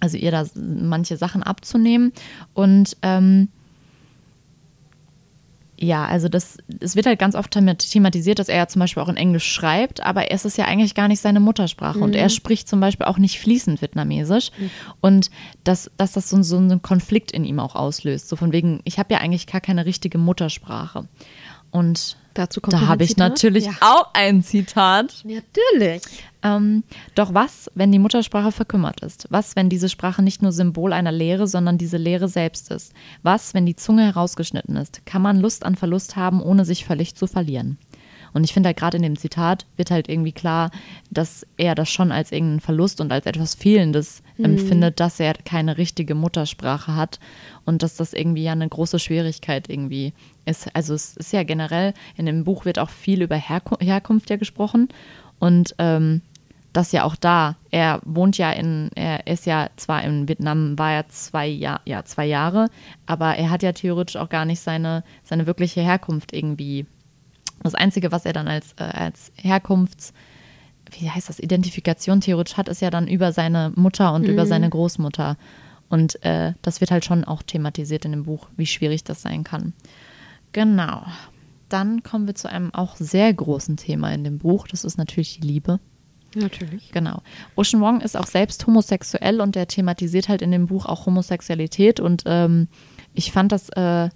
also 0.00 0.18
ihr 0.18 0.30
da 0.30 0.44
manche 0.54 1.16
Sachen 1.16 1.42
abzunehmen. 1.42 2.12
Und 2.52 2.98
ähm, 3.00 3.48
ja, 5.78 6.06
also 6.06 6.28
das, 6.28 6.58
es 6.80 6.94
wird 6.94 7.06
halt 7.06 7.18
ganz 7.18 7.34
oft 7.34 7.50
thematisiert, 7.50 8.38
dass 8.38 8.48
er 8.48 8.56
ja 8.56 8.68
zum 8.68 8.80
Beispiel 8.80 9.02
auch 9.02 9.08
in 9.08 9.16
Englisch 9.16 9.50
schreibt, 9.50 10.04
aber 10.04 10.30
es 10.30 10.44
ist 10.44 10.56
ja 10.56 10.66
eigentlich 10.66 10.94
gar 10.94 11.08
nicht 11.08 11.20
seine 11.20 11.40
Muttersprache 11.40 11.98
mhm. 11.98 12.04
und 12.04 12.14
er 12.14 12.24
mhm. 12.24 12.30
spricht 12.30 12.68
zum 12.68 12.80
Beispiel 12.80 13.06
auch 13.06 13.18
nicht 13.18 13.40
fließend 13.40 13.82
Vietnamesisch 13.82 14.50
mhm. 14.56 14.70
und 15.00 15.30
dass, 15.64 15.90
dass 15.96 16.12
das 16.12 16.30
so, 16.30 16.42
so 16.42 16.56
einen 16.58 16.82
Konflikt 16.82 17.32
in 17.32 17.44
ihm 17.44 17.58
auch 17.58 17.74
auslöst. 17.74 18.28
So 18.28 18.36
von 18.36 18.52
wegen, 18.52 18.80
ich 18.84 18.98
habe 18.98 19.14
ja 19.14 19.20
eigentlich 19.20 19.46
gar 19.46 19.60
keine 19.60 19.84
richtige 19.84 20.18
Muttersprache. 20.18 21.08
Und 21.70 22.16
Dazu 22.34 22.60
kommt 22.60 22.74
da 22.74 22.86
habe 22.86 23.04
ich 23.04 23.16
natürlich 23.16 23.66
ja. 23.66 23.72
auch 23.80 24.10
ein 24.12 24.42
Zitat. 24.42 25.24
Natürlich. 25.24 26.02
Ähm, 26.42 26.82
doch 27.14 27.32
was, 27.32 27.70
wenn 27.74 27.90
die 27.90 27.98
Muttersprache 27.98 28.52
verkümmert 28.52 29.00
ist? 29.00 29.26
Was, 29.30 29.56
wenn 29.56 29.70
diese 29.70 29.88
Sprache 29.88 30.22
nicht 30.22 30.42
nur 30.42 30.52
Symbol 30.52 30.92
einer 30.92 31.12
Lehre, 31.12 31.46
sondern 31.46 31.78
diese 31.78 31.96
Lehre 31.96 32.28
selbst 32.28 32.70
ist? 32.70 32.92
Was, 33.22 33.54
wenn 33.54 33.64
die 33.64 33.76
Zunge 33.76 34.04
herausgeschnitten 34.04 34.76
ist? 34.76 35.06
Kann 35.06 35.22
man 35.22 35.40
Lust 35.40 35.64
an 35.64 35.76
Verlust 35.76 36.16
haben, 36.16 36.42
ohne 36.42 36.64
sich 36.64 36.84
völlig 36.84 37.14
zu 37.14 37.26
verlieren? 37.26 37.78
Und 38.34 38.44
ich 38.44 38.52
finde 38.52 38.66
halt 38.68 38.76
gerade 38.76 38.96
in 38.98 39.02
dem 39.02 39.16
Zitat 39.16 39.64
wird 39.76 39.90
halt 39.90 40.08
irgendwie 40.08 40.32
klar, 40.32 40.70
dass 41.10 41.46
er 41.56 41.74
das 41.74 41.88
schon 41.88 42.12
als 42.12 42.32
irgendeinen 42.32 42.60
Verlust 42.60 43.00
und 43.00 43.12
als 43.12 43.26
etwas 43.26 43.54
Fehlendes 43.54 44.22
mhm. 44.36 44.44
empfindet, 44.44 45.00
dass 45.00 45.20
er 45.20 45.34
keine 45.34 45.78
richtige 45.78 46.14
Muttersprache 46.14 46.94
hat 46.94 47.20
und 47.64 47.82
dass 47.82 47.96
das 47.96 48.12
irgendwie 48.12 48.42
ja 48.42 48.52
eine 48.52 48.68
große 48.68 48.98
Schwierigkeit 48.98 49.70
irgendwie 49.70 50.12
ist. 50.44 50.68
Also 50.74 50.94
es 50.94 51.16
ist 51.16 51.32
ja 51.32 51.44
generell, 51.44 51.94
in 52.16 52.26
dem 52.26 52.44
Buch 52.44 52.64
wird 52.64 52.78
auch 52.78 52.90
viel 52.90 53.22
über 53.22 53.36
Herku 53.36 53.76
Herkunft 53.80 54.28
ja 54.28 54.36
gesprochen 54.36 54.88
und 55.38 55.74
ähm, 55.78 56.20
das 56.74 56.90
ja 56.90 57.04
auch 57.04 57.14
da. 57.16 57.56
Er 57.70 58.00
wohnt 58.04 58.36
ja 58.36 58.50
in, 58.50 58.90
er 58.96 59.26
ist 59.28 59.46
ja 59.46 59.68
zwar 59.76 60.02
in 60.02 60.28
Vietnam, 60.28 60.76
war 60.76 60.92
er 60.92 61.08
zwei, 61.08 61.46
Jahr, 61.46 61.80
ja, 61.84 62.04
zwei 62.04 62.26
Jahre, 62.26 62.68
aber 63.06 63.36
er 63.36 63.50
hat 63.50 63.62
ja 63.62 63.72
theoretisch 63.72 64.16
auch 64.16 64.28
gar 64.28 64.44
nicht 64.44 64.60
seine, 64.60 65.04
seine 65.22 65.46
wirkliche 65.46 65.80
Herkunft 65.80 66.32
irgendwie. 66.32 66.86
Das 67.64 67.74
Einzige, 67.74 68.12
was 68.12 68.26
er 68.26 68.34
dann 68.34 68.46
als, 68.46 68.74
äh, 68.74 68.84
als 68.84 69.32
Herkunfts, 69.36 70.12
wie 70.92 71.10
heißt 71.10 71.30
das, 71.30 71.40
Identifikation 71.40 72.20
theoretisch 72.20 72.58
hat, 72.58 72.68
ist 72.68 72.82
ja 72.82 72.90
dann 72.90 73.08
über 73.08 73.32
seine 73.32 73.72
Mutter 73.74 74.12
und 74.12 74.22
mhm. 74.22 74.28
über 74.28 74.46
seine 74.46 74.68
Großmutter. 74.68 75.36
Und 75.88 76.22
äh, 76.24 76.52
das 76.60 76.80
wird 76.80 76.90
halt 76.90 77.06
schon 77.06 77.24
auch 77.24 77.42
thematisiert 77.42 78.04
in 78.04 78.12
dem 78.12 78.24
Buch, 78.24 78.48
wie 78.56 78.66
schwierig 78.66 79.02
das 79.02 79.22
sein 79.22 79.44
kann. 79.44 79.72
Genau. 80.52 81.04
Dann 81.70 82.02
kommen 82.02 82.26
wir 82.26 82.34
zu 82.34 82.50
einem 82.50 82.72
auch 82.74 82.96
sehr 82.96 83.32
großen 83.32 83.78
Thema 83.78 84.12
in 84.12 84.24
dem 84.24 84.38
Buch. 84.38 84.68
Das 84.68 84.84
ist 84.84 84.98
natürlich 84.98 85.40
die 85.40 85.46
Liebe. 85.46 85.80
Natürlich. 86.34 86.92
Genau. 86.92 87.22
Ocean 87.56 87.80
Wong 87.80 88.02
ist 88.02 88.16
auch 88.16 88.26
selbst 88.26 88.66
homosexuell 88.66 89.40
und 89.40 89.54
der 89.54 89.68
thematisiert 89.68 90.28
halt 90.28 90.42
in 90.42 90.50
dem 90.50 90.66
Buch 90.66 90.84
auch 90.84 91.06
Homosexualität 91.06 92.00
und 92.00 92.24
ähm, 92.26 92.68
ich 93.14 93.32
fand 93.32 93.52
das 93.52 93.70
äh, 93.70 94.10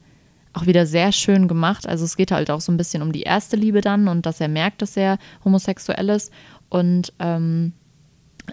auch 0.58 0.66
wieder 0.66 0.86
sehr 0.86 1.12
schön 1.12 1.48
gemacht. 1.48 1.88
Also 1.88 2.04
es 2.04 2.16
geht 2.16 2.32
halt 2.32 2.50
auch 2.50 2.60
so 2.60 2.72
ein 2.72 2.76
bisschen 2.76 3.02
um 3.02 3.12
die 3.12 3.22
erste 3.22 3.56
Liebe 3.56 3.80
dann 3.80 4.08
und 4.08 4.26
dass 4.26 4.40
er 4.40 4.48
merkt, 4.48 4.82
dass 4.82 4.96
er 4.96 5.18
homosexuell 5.44 6.08
ist 6.08 6.32
und 6.68 7.12
ähm, 7.18 7.72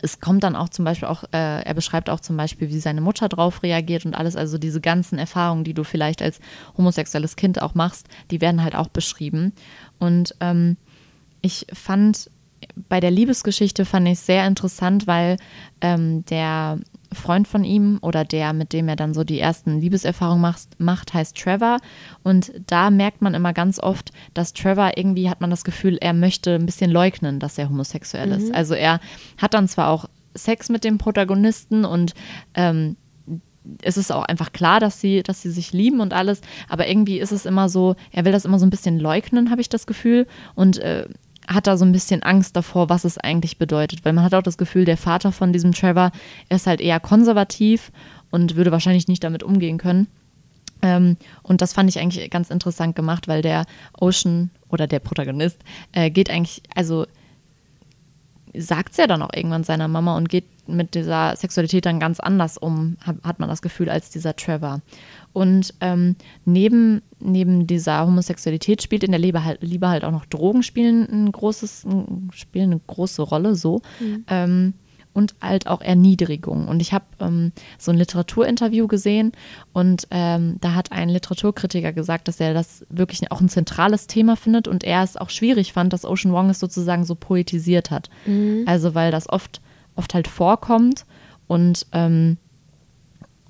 es 0.02 0.20
kommt 0.20 0.44
dann 0.44 0.56
auch 0.56 0.70
zum 0.70 0.86
Beispiel 0.86 1.08
auch, 1.08 1.24
äh, 1.32 1.64
er 1.64 1.74
beschreibt 1.74 2.10
auch 2.10 2.20
zum 2.20 2.36
Beispiel, 2.36 2.70
wie 2.70 2.80
seine 2.80 3.02
Mutter 3.02 3.30
drauf 3.30 3.64
reagiert 3.64 4.06
und 4.06 4.14
alles, 4.14 4.36
also 4.36 4.58
diese 4.58 4.82
ganzen 4.82 5.18
Erfahrungen, 5.18 5.64
die 5.64 5.74
du 5.74 5.84
vielleicht 5.84 6.22
als 6.22 6.40
homosexuelles 6.78 7.36
Kind 7.36 7.62
auch 7.62 7.76
machst, 7.76 8.08
die 8.30 8.42
werden 8.42 8.62
halt 8.62 8.76
auch 8.76 8.90
beschrieben. 8.90 9.54
Und 9.98 10.36
ähm, 10.42 10.78
ich 11.42 11.66
fand 11.72 12.30
bei 12.90 13.00
der 13.00 13.12
Liebesgeschichte 13.12 13.86
fand 13.86 14.08
ich 14.08 14.20
sehr 14.20 14.46
interessant, 14.48 15.08
weil 15.08 15.38
ähm, 15.82 16.26
der 16.26 16.80
Freund 17.14 17.48
von 17.48 17.64
ihm 17.64 18.00
oder 18.02 18.26
der, 18.26 18.54
mit 18.54 18.74
dem 18.74 18.88
er 18.88 18.96
dann 18.96 19.14
so 19.14 19.24
die 19.24 19.40
ersten 19.40 19.80
Liebeserfahrungen 19.80 20.42
macht, 20.42 20.80
macht, 20.80 21.14
heißt 21.14 21.38
Trevor. 21.38 21.80
Und 22.24 22.52
da 22.68 22.90
merkt 22.90 23.22
man 23.22 23.34
immer 23.34 23.54
ganz 23.54 23.80
oft, 23.80 24.12
dass 24.34 24.54
Trevor 24.54 24.92
irgendwie 24.96 25.30
hat 25.30 25.42
man 25.42 25.50
das 25.50 25.64
Gefühl, 25.64 25.98
er 26.02 26.14
möchte 26.14 26.56
ein 26.56 26.66
bisschen 26.66 26.92
leugnen, 26.92 27.40
dass 27.40 27.58
er 27.58 27.70
homosexuell 27.70 28.28
mhm. 28.28 28.34
ist. 28.34 28.54
Also 28.54 28.74
er 28.74 29.00
hat 29.38 29.54
dann 29.54 29.68
zwar 29.68 29.90
auch 29.90 30.06
Sex 30.34 30.70
mit 30.70 30.84
dem 30.84 30.98
Protagonisten 30.98 31.86
und 31.86 32.14
ähm, 32.54 32.98
es 33.82 33.98
ist 33.98 34.12
auch 34.12 34.24
einfach 34.24 34.52
klar, 34.52 34.80
dass 34.80 35.02
sie, 35.02 35.24
dass 35.24 35.42
sie 35.42 35.50
sich 35.50 35.74
lieben 35.74 36.00
und 36.00 36.14
alles, 36.14 36.42
aber 36.70 36.88
irgendwie 36.88 37.20
ist 37.20 37.32
es 37.32 37.46
immer 37.46 37.70
so, 37.70 37.96
er 38.12 38.26
will 38.26 38.32
das 38.32 38.46
immer 38.46 38.60
so 38.60 38.66
ein 38.66 38.70
bisschen 38.70 39.00
leugnen, 39.00 39.50
habe 39.50 39.62
ich 39.62 39.70
das 39.70 39.88
Gefühl. 39.88 40.28
Und 40.54 40.78
äh, 40.78 41.08
hat 41.48 41.68
da 41.68 41.78
so 41.78 41.86
ein 41.86 41.92
bisschen 41.92 42.24
Angst 42.24 42.56
davor, 42.56 42.90
was 42.90 43.04
es 43.04 43.18
eigentlich 43.18 43.58
bedeutet. 43.58 44.04
Weil 44.04 44.14
man 44.14 44.24
hat 44.24 44.34
auch 44.34 44.44
das 44.44 44.58
Gefühl, 44.58 44.86
der 44.86 44.98
Vater 44.98 45.32
von 45.32 45.54
diesem 45.54 45.72
Trevor 45.72 46.12
ist 46.50 46.68
halt 46.68 46.82
eher 46.82 47.00
konservativ 47.00 47.92
und 48.32 48.56
würde 48.56 48.72
wahrscheinlich 48.72 49.08
nicht 49.08 49.24
damit 49.24 49.44
umgehen 49.44 49.78
können. 49.78 50.08
Ähm, 50.82 51.18
und 51.44 51.62
das 51.62 51.74
fand 51.74 51.90
ich 51.90 52.00
eigentlich 52.00 52.30
ganz 52.30 52.50
interessant 52.50 52.96
gemacht, 52.96 53.28
weil 53.28 53.42
der 53.42 53.66
Ocean 53.98 54.50
oder 54.70 54.88
der 54.88 55.00
Protagonist 55.00 55.58
äh, 55.94 56.10
geht 56.10 56.30
eigentlich, 56.30 56.62
also 56.76 57.06
sagt 58.58 58.92
es 58.92 58.98
ja 58.98 59.08
dann 59.08 59.22
auch 59.22 59.34
irgendwann 59.34 59.64
seiner 59.64 59.88
Mama 59.88 60.16
und 60.16 60.30
geht 60.30 60.46
mit 60.68 60.96
dieser 60.96 61.36
Sexualität 61.36 61.86
dann 61.86 62.00
ganz 62.00 62.20
anders 62.20 62.58
um, 62.58 62.98
hat 63.24 63.40
man 63.40 63.50
das 63.50 63.62
Gefühl, 63.62 63.90
als 63.90 64.10
dieser 64.10 64.36
Trevor. 64.36 64.82
Und 65.36 65.74
ähm, 65.82 66.16
neben, 66.46 67.02
neben 67.20 67.68
dieser 67.68 68.08
Homosexualität 68.08 68.82
spielt 68.82 69.04
in 69.04 69.12
der 69.12 69.20
Liebe 69.20 69.44
halt, 69.44 69.62
Liebe 69.62 69.90
halt 69.90 70.06
auch 70.06 70.12
noch 70.12 70.26
Drogen 70.26 70.64
spielen 70.64 71.06
ein 71.12 71.30
großes, 71.30 71.86
spielen 72.32 72.72
eine 72.72 72.80
große 72.88 73.22
Rolle 73.22 73.56
so. 73.56 73.82
Mhm. 74.00 74.24
Ähm, 74.30 74.74
und 75.12 75.36
halt 75.42 75.68
auch 75.68 75.82
Erniedrigung. 75.82 76.70
Und 76.70 76.82
ich 76.82 76.94
habe 76.94 77.04
ähm, 77.20 77.52
so 77.78 77.92
ein 77.92 77.98
Literaturinterview 77.98 78.88
gesehen 78.88 79.34
und 79.74 80.08
ähm, 80.10 80.56
da 80.62 80.74
hat 80.74 80.94
ein 80.94 81.10
Literaturkritiker 81.10 81.92
gesagt, 81.92 82.30
dass 82.30 82.40
er 82.40 82.54
das 82.54 82.86
wirklich 82.90 83.30
auch 83.30 83.42
ein 83.42 83.50
zentrales 83.50 84.08
Thema 84.08 84.38
findet 84.38 84.70
und 84.70 84.86
er 84.86 85.04
es 85.04 85.18
auch 85.18 85.30
schwierig 85.30 85.74
fand, 85.74 85.92
dass 85.92 86.06
Ocean 86.06 86.34
Wong 86.34 86.50
es 86.50 86.60
sozusagen 86.62 87.04
so 87.04 87.16
poetisiert 87.16 87.92
hat. 87.92 88.10
Mhm. 88.26 88.64
Also 88.68 88.96
weil 88.96 89.12
das 89.12 89.28
oft, 89.28 89.60
oft 89.98 90.14
halt 90.14 90.30
vorkommt 90.30 91.06
und 91.48 91.88
ähm, 91.92 92.38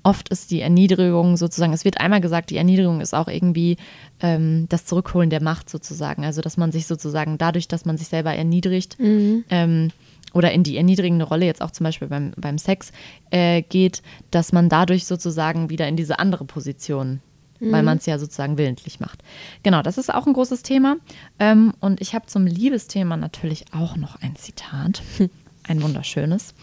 oft 0.06 0.28
ist 0.28 0.52
die 0.52 0.60
Erniedrigung 0.60 1.36
sozusagen, 1.36 1.72
es 1.72 1.84
wird 1.84 2.00
einmal 2.00 2.20
gesagt, 2.20 2.50
die 2.50 2.56
Erniedrigung 2.56 3.00
ist 3.00 3.12
auch 3.12 3.26
irgendwie 3.26 3.76
ähm, 4.20 4.66
das 4.68 4.86
Zurückholen 4.86 5.30
der 5.30 5.42
Macht 5.42 5.68
sozusagen. 5.68 6.24
Also 6.24 6.40
dass 6.42 6.56
man 6.56 6.70
sich 6.70 6.86
sozusagen 6.86 7.38
dadurch, 7.38 7.66
dass 7.66 7.84
man 7.84 7.98
sich 7.98 8.06
selber 8.06 8.32
erniedrigt 8.32 9.00
mhm. 9.00 9.44
ähm, 9.50 9.90
oder 10.32 10.52
in 10.52 10.62
die 10.62 10.76
erniedrigende 10.76 11.24
Rolle 11.24 11.44
jetzt 11.44 11.60
auch 11.60 11.72
zum 11.72 11.84
Beispiel 11.84 12.06
beim, 12.06 12.32
beim 12.36 12.56
Sex 12.56 12.92
äh, 13.30 13.62
geht, 13.62 14.00
dass 14.30 14.52
man 14.52 14.68
dadurch 14.68 15.06
sozusagen 15.06 15.70
wieder 15.70 15.88
in 15.88 15.96
diese 15.96 16.20
andere 16.20 16.44
Position 16.44 17.20
mhm. 17.58 17.72
weil 17.72 17.82
man 17.82 17.98
es 17.98 18.06
ja 18.06 18.20
sozusagen 18.20 18.58
willentlich 18.58 19.00
macht. 19.00 19.24
Genau, 19.64 19.82
das 19.82 19.98
ist 19.98 20.14
auch 20.14 20.28
ein 20.28 20.34
großes 20.34 20.62
Thema. 20.62 20.98
Ähm, 21.40 21.72
und 21.80 22.00
ich 22.00 22.14
habe 22.14 22.26
zum 22.26 22.46
Liebesthema 22.46 23.16
natürlich 23.16 23.64
auch 23.72 23.96
noch 23.96 24.22
ein 24.22 24.36
Zitat. 24.36 25.02
Ein 25.68 25.82
wunderschönes. 25.82 26.54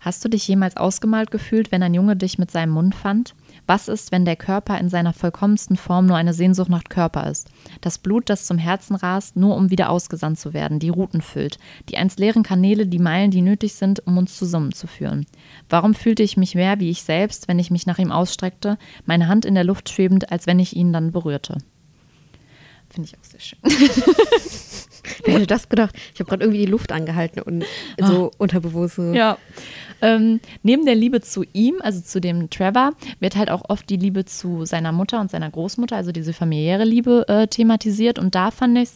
Hast 0.00 0.24
du 0.24 0.28
dich 0.28 0.46
jemals 0.46 0.76
ausgemalt 0.76 1.30
gefühlt, 1.30 1.72
wenn 1.72 1.82
ein 1.82 1.94
Junge 1.94 2.16
dich 2.16 2.38
mit 2.38 2.50
seinem 2.50 2.72
Mund 2.72 2.94
fand? 2.94 3.34
Was 3.66 3.88
ist, 3.88 4.12
wenn 4.12 4.24
der 4.24 4.36
Körper 4.36 4.78
in 4.78 4.88
seiner 4.88 5.12
vollkommensten 5.12 5.76
Form 5.76 6.06
nur 6.06 6.16
eine 6.16 6.32
Sehnsucht 6.32 6.70
nach 6.70 6.84
Körper 6.84 7.28
ist? 7.28 7.50
Das 7.80 7.98
Blut, 7.98 8.30
das 8.30 8.46
zum 8.46 8.58
Herzen 8.58 8.96
rast, 8.96 9.36
nur 9.36 9.56
um 9.56 9.70
wieder 9.70 9.90
ausgesandt 9.90 10.38
zu 10.38 10.54
werden, 10.54 10.78
die 10.78 10.88
Routen 10.88 11.20
füllt, 11.20 11.58
die 11.88 11.96
einst 11.96 12.18
leeren 12.18 12.42
Kanäle, 12.42 12.86
die 12.86 12.98
Meilen, 12.98 13.30
die 13.30 13.42
nötig 13.42 13.74
sind, 13.74 14.06
um 14.06 14.16
uns 14.16 14.38
zusammenzuführen. 14.38 15.26
Warum 15.68 15.94
fühlte 15.94 16.22
ich 16.22 16.36
mich 16.36 16.54
mehr 16.54 16.80
wie 16.80 16.90
ich 16.90 17.02
selbst, 17.02 17.48
wenn 17.48 17.58
ich 17.58 17.70
mich 17.70 17.86
nach 17.86 17.98
ihm 17.98 18.12
ausstreckte, 18.12 18.78
meine 19.04 19.28
Hand 19.28 19.44
in 19.44 19.54
der 19.54 19.64
Luft 19.64 19.88
schwebend, 19.90 20.30
als 20.32 20.46
wenn 20.46 20.58
ich 20.58 20.76
ihn 20.76 20.92
dann 20.92 21.12
berührte? 21.12 21.58
Finde 22.88 23.08
ich 23.08 23.18
auch 23.18 23.24
sehr 23.24 23.40
schön. 23.40 23.58
Wer 25.24 25.34
hätte 25.34 25.46
das 25.46 25.68
gedacht? 25.68 25.94
Ich 26.14 26.20
habe 26.20 26.28
gerade 26.28 26.44
irgendwie 26.44 26.64
die 26.64 26.70
Luft 26.70 26.92
angehalten 26.92 27.42
und 27.42 27.64
so 28.00 28.30
ah. 28.30 28.34
unterbewusst. 28.38 28.98
Ja. 28.98 29.38
Ähm, 30.00 30.40
neben 30.62 30.84
der 30.84 30.94
Liebe 30.94 31.20
zu 31.20 31.44
ihm, 31.52 31.76
also 31.80 32.00
zu 32.00 32.20
dem 32.20 32.50
Trevor, 32.50 32.92
wird 33.20 33.36
halt 33.36 33.50
auch 33.50 33.62
oft 33.68 33.88
die 33.90 33.96
Liebe 33.96 34.24
zu 34.24 34.64
seiner 34.64 34.92
Mutter 34.92 35.20
und 35.20 35.30
seiner 35.30 35.50
Großmutter, 35.50 35.96
also 35.96 36.12
diese 36.12 36.32
familiäre 36.32 36.84
Liebe 36.84 37.26
äh, 37.28 37.46
thematisiert. 37.48 38.18
Und 38.18 38.34
da 38.34 38.50
fand 38.50 38.78
ich 38.78 38.90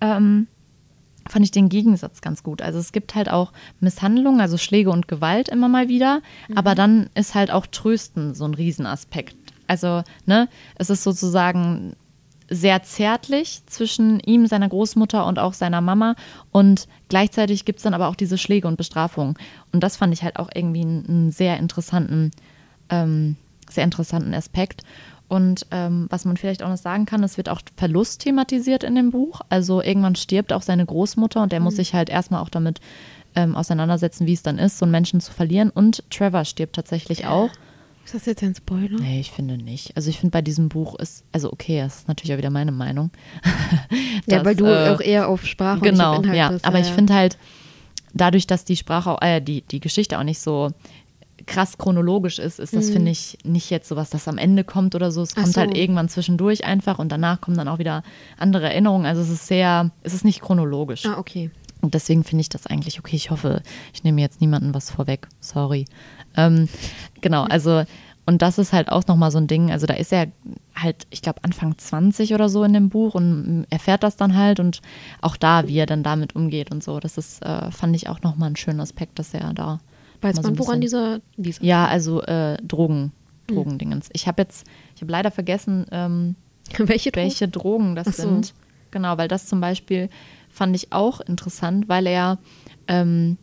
ähm, 0.00 0.48
fand 1.28 1.44
ich 1.44 1.50
den 1.50 1.68
Gegensatz 1.68 2.20
ganz 2.20 2.42
gut. 2.42 2.62
Also 2.62 2.78
es 2.78 2.92
gibt 2.92 3.14
halt 3.14 3.30
auch 3.30 3.52
Misshandlungen, 3.80 4.40
also 4.40 4.58
Schläge 4.58 4.90
und 4.90 5.08
Gewalt 5.08 5.48
immer 5.48 5.68
mal 5.68 5.88
wieder, 5.88 6.20
mhm. 6.48 6.58
aber 6.58 6.74
dann 6.74 7.08
ist 7.14 7.34
halt 7.34 7.50
auch 7.50 7.66
Trösten 7.66 8.34
so 8.34 8.44
ein 8.44 8.54
Riesenaspekt. 8.54 9.36
Also, 9.66 10.02
ne, 10.26 10.48
es 10.76 10.90
ist 10.90 11.02
sozusagen 11.02 11.94
sehr 12.48 12.82
zärtlich 12.82 13.62
zwischen 13.66 14.20
ihm, 14.20 14.46
seiner 14.46 14.68
Großmutter 14.68 15.26
und 15.26 15.38
auch 15.38 15.54
seiner 15.54 15.80
Mama. 15.80 16.14
Und 16.52 16.88
gleichzeitig 17.08 17.64
gibt 17.64 17.78
es 17.78 17.82
dann 17.84 17.94
aber 17.94 18.08
auch 18.08 18.16
diese 18.16 18.38
Schläge 18.38 18.68
und 18.68 18.76
Bestrafungen. 18.76 19.36
Und 19.72 19.82
das 19.82 19.96
fand 19.96 20.12
ich 20.12 20.22
halt 20.22 20.36
auch 20.36 20.50
irgendwie 20.54 20.82
einen, 20.82 21.30
sehr 21.30 21.58
interessanten, 21.58 22.30
ähm, 22.90 23.36
sehr 23.70 23.84
interessanten 23.84 24.34
Aspekt. 24.34 24.82
Und 25.26 25.66
ähm, 25.70 26.06
was 26.10 26.26
man 26.26 26.36
vielleicht 26.36 26.62
auch 26.62 26.68
noch 26.68 26.76
sagen 26.76 27.06
kann, 27.06 27.24
es 27.24 27.38
wird 27.38 27.48
auch 27.48 27.60
Verlust 27.76 28.20
thematisiert 28.20 28.84
in 28.84 28.94
dem 28.94 29.10
Buch. 29.10 29.40
Also 29.48 29.82
irgendwann 29.82 30.16
stirbt 30.16 30.52
auch 30.52 30.62
seine 30.62 30.84
Großmutter 30.84 31.42
und 31.42 31.50
der 31.50 31.60
mhm. 31.60 31.64
muss 31.64 31.76
sich 31.76 31.94
halt 31.94 32.10
erstmal 32.10 32.42
auch 32.42 32.50
damit 32.50 32.80
ähm, 33.34 33.56
auseinandersetzen, 33.56 34.26
wie 34.26 34.34
es 34.34 34.42
dann 34.42 34.58
ist, 34.58 34.78
so 34.78 34.84
einen 34.84 34.92
Menschen 34.92 35.20
zu 35.20 35.32
verlieren. 35.32 35.70
Und 35.70 36.04
Trevor 36.10 36.44
stirbt 36.44 36.76
tatsächlich 36.76 37.26
auch. 37.26 37.50
Ist 38.04 38.14
das 38.14 38.26
jetzt 38.26 38.42
ein 38.42 38.54
Spoiler? 38.54 39.00
Nee, 39.00 39.20
ich 39.20 39.30
finde 39.30 39.56
nicht. 39.56 39.96
Also 39.96 40.10
ich 40.10 40.18
finde 40.18 40.32
bei 40.32 40.42
diesem 40.42 40.68
Buch 40.68 40.94
ist, 40.96 41.24
also 41.32 41.52
okay, 41.52 41.80
das 41.80 42.00
ist 42.00 42.08
natürlich 42.08 42.34
auch 42.34 42.38
wieder 42.38 42.50
meine 42.50 42.72
Meinung. 42.72 43.10
dass, 43.42 43.52
ja, 44.26 44.44
weil 44.44 44.56
du 44.56 44.66
äh, 44.66 44.90
auch 44.90 45.00
eher 45.00 45.28
auf 45.28 45.46
Sprache 45.46 45.80
genau, 45.80 46.18
und 46.18 46.32
ja. 46.32 46.50
Bist, 46.50 46.64
aber 46.64 46.78
ja. 46.78 46.84
ich 46.84 46.90
finde 46.90 47.14
halt, 47.14 47.38
dadurch, 48.12 48.46
dass 48.46 48.64
die 48.64 48.76
Sprache, 48.76 49.10
auch, 49.10 49.22
äh, 49.22 49.40
die, 49.40 49.62
die 49.62 49.80
Geschichte 49.80 50.18
auch 50.18 50.22
nicht 50.22 50.38
so 50.38 50.70
krass 51.46 51.78
chronologisch 51.78 52.38
ist, 52.38 52.58
ist 52.58 52.74
das, 52.74 52.88
mhm. 52.88 52.92
finde 52.92 53.10
ich, 53.10 53.38
nicht 53.44 53.70
jetzt 53.70 53.88
so 53.88 53.96
was, 53.96 54.10
das 54.10 54.28
am 54.28 54.38
Ende 54.38 54.64
kommt 54.64 54.94
oder 54.94 55.10
so. 55.10 55.22
Es 55.22 55.34
kommt 55.34 55.48
so. 55.52 55.60
halt 55.60 55.76
irgendwann 55.76 56.08
zwischendurch 56.08 56.64
einfach 56.64 56.98
und 56.98 57.10
danach 57.10 57.40
kommen 57.40 57.56
dann 57.56 57.68
auch 57.68 57.78
wieder 57.78 58.02
andere 58.38 58.66
Erinnerungen. 58.66 59.06
Also 59.06 59.22
es 59.22 59.30
ist 59.30 59.46
sehr, 59.46 59.90
es 60.02 60.14
ist 60.14 60.24
nicht 60.24 60.40
chronologisch. 60.40 61.04
Ah, 61.06 61.18
okay. 61.18 61.50
Und 61.80 61.92
deswegen 61.92 62.24
finde 62.24 62.40
ich 62.40 62.48
das 62.48 62.66
eigentlich 62.66 62.98
okay. 62.98 63.16
Ich 63.16 63.30
hoffe, 63.30 63.62
ich 63.92 64.04
nehme 64.04 64.20
jetzt 64.20 64.40
niemandem 64.40 64.74
was 64.74 64.90
vorweg. 64.90 65.28
Sorry. 65.40 65.84
Ähm, 66.36 66.68
genau, 67.20 67.44
also, 67.44 67.84
und 68.26 68.42
das 68.42 68.58
ist 68.58 68.72
halt 68.72 68.90
auch 68.90 69.06
nochmal 69.06 69.30
so 69.30 69.38
ein 69.38 69.46
Ding. 69.46 69.70
Also, 69.70 69.86
da 69.86 69.94
ist 69.94 70.12
er 70.12 70.28
halt, 70.74 71.06
ich 71.10 71.22
glaube, 71.22 71.42
Anfang 71.42 71.76
20 71.76 72.34
oder 72.34 72.48
so 72.48 72.64
in 72.64 72.72
dem 72.72 72.88
Buch 72.88 73.14
und 73.14 73.66
erfährt 73.70 74.02
das 74.02 74.16
dann 74.16 74.36
halt 74.36 74.60
und 74.60 74.80
auch 75.20 75.36
da, 75.36 75.68
wie 75.68 75.76
er 75.76 75.86
dann 75.86 76.02
damit 76.02 76.34
umgeht 76.34 76.70
und 76.70 76.82
so. 76.82 77.00
Das 77.00 77.18
ist, 77.18 77.44
äh, 77.44 77.70
fand 77.70 77.94
ich 77.94 78.08
auch 78.08 78.22
nochmal 78.22 78.48
einen 78.48 78.56
schönen 78.56 78.80
Aspekt, 78.80 79.18
dass 79.18 79.34
er 79.34 79.52
da. 79.54 79.80
Weiß 80.20 80.36
so 80.36 80.42
man, 80.42 80.52
ein 80.52 80.58
woran 80.58 80.80
dieser, 80.80 81.20
dieser 81.36 81.62
Ja, 81.62 81.86
also 81.86 82.22
äh, 82.22 82.56
Drogen, 82.62 83.12
Drogendingens. 83.46 84.08
Ich 84.12 84.26
habe 84.26 84.42
jetzt, 84.42 84.66
ich 84.94 85.02
habe 85.02 85.12
leider 85.12 85.30
vergessen, 85.30 85.86
ähm, 85.90 86.36
welche, 86.78 87.10
Drogen? 87.10 87.24
welche 87.24 87.48
Drogen 87.48 87.94
das 87.94 88.16
so. 88.16 88.22
sind. 88.22 88.54
Genau, 88.90 89.18
weil 89.18 89.28
das 89.28 89.46
zum 89.46 89.60
Beispiel 89.60 90.08
fand 90.48 90.74
ich 90.76 90.92
auch 90.92 91.20
interessant, 91.20 91.88
weil 91.88 92.06
er 92.06 92.38
ähm, 92.86 93.36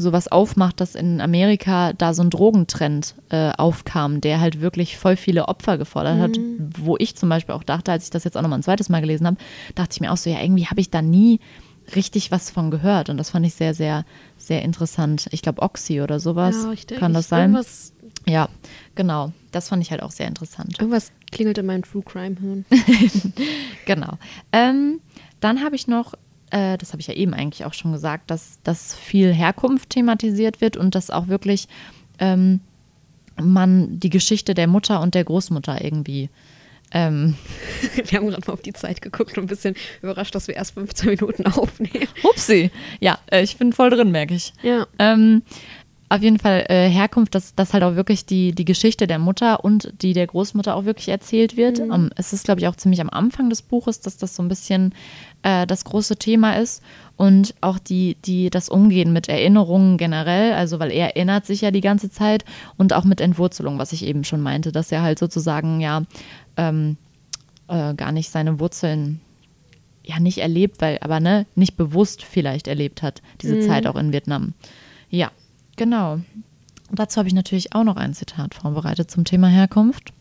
sowas 0.00 0.28
aufmacht, 0.28 0.80
dass 0.80 0.94
in 0.94 1.20
Amerika 1.20 1.92
da 1.92 2.14
so 2.14 2.22
ein 2.22 2.30
Drogentrend 2.30 3.16
äh, 3.30 3.50
aufkam, 3.58 4.20
der 4.20 4.40
halt 4.40 4.60
wirklich 4.60 4.96
voll 4.96 5.16
viele 5.16 5.48
Opfer 5.48 5.76
gefordert 5.76 6.18
hat, 6.20 6.38
Mhm. 6.38 6.70
wo 6.78 6.96
ich 6.98 7.16
zum 7.16 7.28
Beispiel 7.28 7.54
auch 7.54 7.64
dachte, 7.64 7.90
als 7.92 8.04
ich 8.04 8.10
das 8.10 8.22
jetzt 8.24 8.36
auch 8.36 8.42
nochmal 8.42 8.60
ein 8.60 8.62
zweites 8.62 8.88
Mal 8.88 9.00
gelesen 9.00 9.26
habe, 9.26 9.36
dachte 9.74 9.90
ich 9.94 10.00
mir 10.00 10.12
auch 10.12 10.16
so, 10.16 10.30
ja, 10.30 10.40
irgendwie 10.40 10.66
habe 10.66 10.80
ich 10.80 10.90
da 10.90 11.02
nie 11.02 11.40
richtig 11.96 12.30
was 12.30 12.50
von 12.50 12.70
gehört 12.70 13.08
und 13.10 13.16
das 13.16 13.30
fand 13.30 13.44
ich 13.46 13.54
sehr, 13.54 13.74
sehr, 13.74 14.04
sehr 14.36 14.62
interessant. 14.62 15.26
Ich 15.32 15.42
glaube 15.42 15.62
Oxy 15.62 16.00
oder 16.00 16.20
sowas, 16.20 16.56
Ja, 16.62 16.68
richtig. 16.70 16.98
kann 16.98 17.12
das 17.14 17.28
sein? 17.28 17.50
Irgendwas, 17.52 17.92
Ja, 18.26 18.48
genau. 18.94 19.32
Das 19.52 19.70
fand 19.70 19.82
ich 19.82 19.90
halt 19.90 20.02
auch 20.02 20.10
sehr 20.10 20.28
interessant. 20.28 20.78
irgendwas 20.78 21.10
klingelt 21.32 21.56
in 21.58 21.66
meinem 21.66 21.82
True 21.82 22.02
Crime 22.02 22.36
Hirn. 22.38 22.64
Genau. 23.86 24.12
Ähm, 24.52 25.00
dann 25.40 25.62
habe 25.64 25.76
ich 25.76 25.86
noch, 25.88 26.14
äh, 26.50 26.78
das 26.78 26.92
habe 26.92 27.00
ich 27.00 27.06
ja 27.06 27.14
eben 27.14 27.34
eigentlich 27.34 27.64
auch 27.64 27.74
schon 27.74 27.92
gesagt, 27.92 28.30
dass, 28.30 28.58
dass 28.62 28.94
viel 28.94 29.32
Herkunft 29.32 29.90
thematisiert 29.90 30.60
wird 30.60 30.76
und 30.76 30.94
dass 30.94 31.10
auch 31.10 31.28
wirklich 31.28 31.68
ähm, 32.18 32.60
man 33.40 34.00
die 34.00 34.10
Geschichte 34.10 34.54
der 34.54 34.66
Mutter 34.66 35.00
und 35.00 35.14
der 35.14 35.24
Großmutter 35.24 35.82
irgendwie. 35.82 36.28
Ähm, 36.90 37.34
Wir 38.06 38.18
haben 38.18 38.28
gerade 38.28 38.46
mal 38.46 38.54
auf 38.54 38.62
die 38.62 38.72
Zeit 38.72 39.02
geguckt 39.02 39.36
und 39.36 39.44
ein 39.44 39.48
bisschen 39.48 39.74
überrascht, 40.02 40.34
dass 40.34 40.48
wir 40.48 40.56
erst 40.56 40.74
15 40.74 41.10
Minuten 41.10 41.46
aufnehmen. 41.52 42.08
upsi. 42.22 42.70
Ja, 43.00 43.18
äh, 43.30 43.42
ich 43.42 43.56
bin 43.58 43.72
voll 43.72 43.90
drin, 43.90 44.10
merke 44.10 44.34
ich. 44.34 44.52
Ja. 44.62 44.86
Ähm, 44.98 45.42
auf 46.10 46.22
jeden 46.22 46.38
Fall 46.38 46.64
äh, 46.68 46.88
Herkunft, 46.88 47.34
dass, 47.34 47.54
dass 47.54 47.74
halt 47.74 47.82
auch 47.82 47.94
wirklich 47.94 48.24
die, 48.24 48.52
die 48.52 48.64
Geschichte 48.64 49.06
der 49.06 49.18
Mutter 49.18 49.64
und 49.64 49.92
die 50.00 50.14
der 50.14 50.26
Großmutter 50.26 50.74
auch 50.74 50.84
wirklich 50.84 51.08
erzählt 51.08 51.56
wird. 51.56 51.80
Ähm, 51.80 52.10
es 52.16 52.32
ist, 52.32 52.44
glaube 52.44 52.60
ich, 52.60 52.68
auch 52.68 52.76
ziemlich 52.76 53.00
am 53.00 53.10
Anfang 53.10 53.50
des 53.50 53.62
Buches, 53.62 54.00
dass 54.00 54.16
das 54.16 54.34
so 54.34 54.42
ein 54.42 54.48
bisschen 54.48 54.94
äh, 55.42 55.66
das 55.66 55.84
große 55.84 56.16
Thema 56.16 56.54
ist. 56.54 56.82
Und 57.16 57.54
auch 57.60 57.78
die, 57.78 58.16
die, 58.24 58.48
das 58.48 58.68
Umgehen 58.68 59.12
mit 59.12 59.28
Erinnerungen 59.28 59.98
generell, 59.98 60.54
also 60.54 60.78
weil 60.78 60.92
er 60.92 61.16
erinnert 61.16 61.46
sich 61.46 61.60
ja 61.60 61.70
die 61.70 61.80
ganze 61.80 62.10
Zeit 62.10 62.44
und 62.76 62.92
auch 62.92 63.04
mit 63.04 63.20
Entwurzelung, 63.20 63.78
was 63.78 63.92
ich 63.92 64.04
eben 64.06 64.24
schon 64.24 64.40
meinte, 64.40 64.72
dass 64.72 64.92
er 64.92 65.02
halt 65.02 65.18
sozusagen 65.18 65.80
ja 65.80 66.04
ähm, 66.56 66.96
äh, 67.66 67.92
gar 67.94 68.12
nicht 68.12 68.30
seine 68.30 68.60
Wurzeln 68.60 69.20
ja 70.04 70.20
nicht 70.20 70.38
erlebt, 70.38 70.80
weil, 70.80 70.98
aber 71.02 71.20
ne, 71.20 71.44
nicht 71.54 71.76
bewusst 71.76 72.22
vielleicht 72.22 72.66
erlebt 72.66 73.02
hat, 73.02 73.20
diese 73.42 73.60
Zeit 73.60 73.86
auch 73.86 73.96
in 73.96 74.12
Vietnam. 74.12 74.54
Ja, 75.10 75.30
genau. 75.78 76.20
Dazu 76.90 77.18
habe 77.18 77.28
ich 77.28 77.34
natürlich 77.34 77.74
auch 77.74 77.84
noch 77.84 77.96
ein 77.96 78.12
Zitat 78.12 78.54
vorbereitet 78.54 79.10
zum 79.10 79.24
Thema 79.24 79.48
Herkunft. 79.48 80.12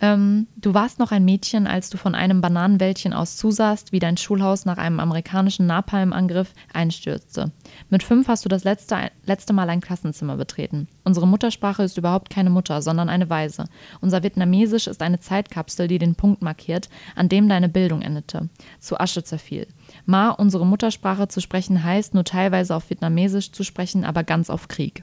Ähm, 0.00 0.46
du 0.56 0.74
warst 0.74 1.00
noch 1.00 1.10
ein 1.10 1.24
Mädchen, 1.24 1.66
als 1.66 1.90
du 1.90 1.98
von 1.98 2.14
einem 2.14 2.40
Bananenwäldchen 2.40 3.12
aus 3.12 3.36
zusahst, 3.36 3.90
wie 3.90 3.98
dein 3.98 4.16
Schulhaus 4.16 4.64
nach 4.64 4.78
einem 4.78 5.00
amerikanischen 5.00 5.66
Napalmangriff 5.66 6.52
einstürzte. 6.72 7.50
Mit 7.90 8.02
fünf 8.02 8.28
hast 8.28 8.44
du 8.44 8.48
das 8.48 8.64
letzte, 8.64 9.10
letzte 9.24 9.52
Mal 9.52 9.68
ein 9.70 9.80
Klassenzimmer 9.80 10.36
betreten. 10.36 10.86
Unsere 11.04 11.26
Muttersprache 11.26 11.82
ist 11.82 11.98
überhaupt 11.98 12.30
keine 12.30 12.50
Mutter, 12.50 12.80
sondern 12.80 13.08
eine 13.08 13.28
Weise. 13.28 13.64
Unser 14.00 14.22
Vietnamesisch 14.22 14.86
ist 14.86 15.02
eine 15.02 15.18
Zeitkapsel, 15.18 15.88
die 15.88 15.98
den 15.98 16.14
Punkt 16.14 16.42
markiert, 16.42 16.88
an 17.16 17.28
dem 17.28 17.48
deine 17.48 17.68
Bildung 17.68 18.02
endete, 18.02 18.48
zu 18.78 19.00
Asche 19.00 19.24
zerfiel. 19.24 19.66
Ma, 20.06 20.30
unsere 20.30 20.66
Muttersprache 20.66 21.28
zu 21.28 21.40
sprechen 21.40 21.82
heißt, 21.82 22.14
nur 22.14 22.24
teilweise 22.24 22.76
auf 22.76 22.88
Vietnamesisch 22.88 23.50
zu 23.50 23.64
sprechen, 23.64 24.04
aber 24.04 24.22
ganz 24.22 24.48
auf 24.48 24.68
Krieg. 24.68 25.02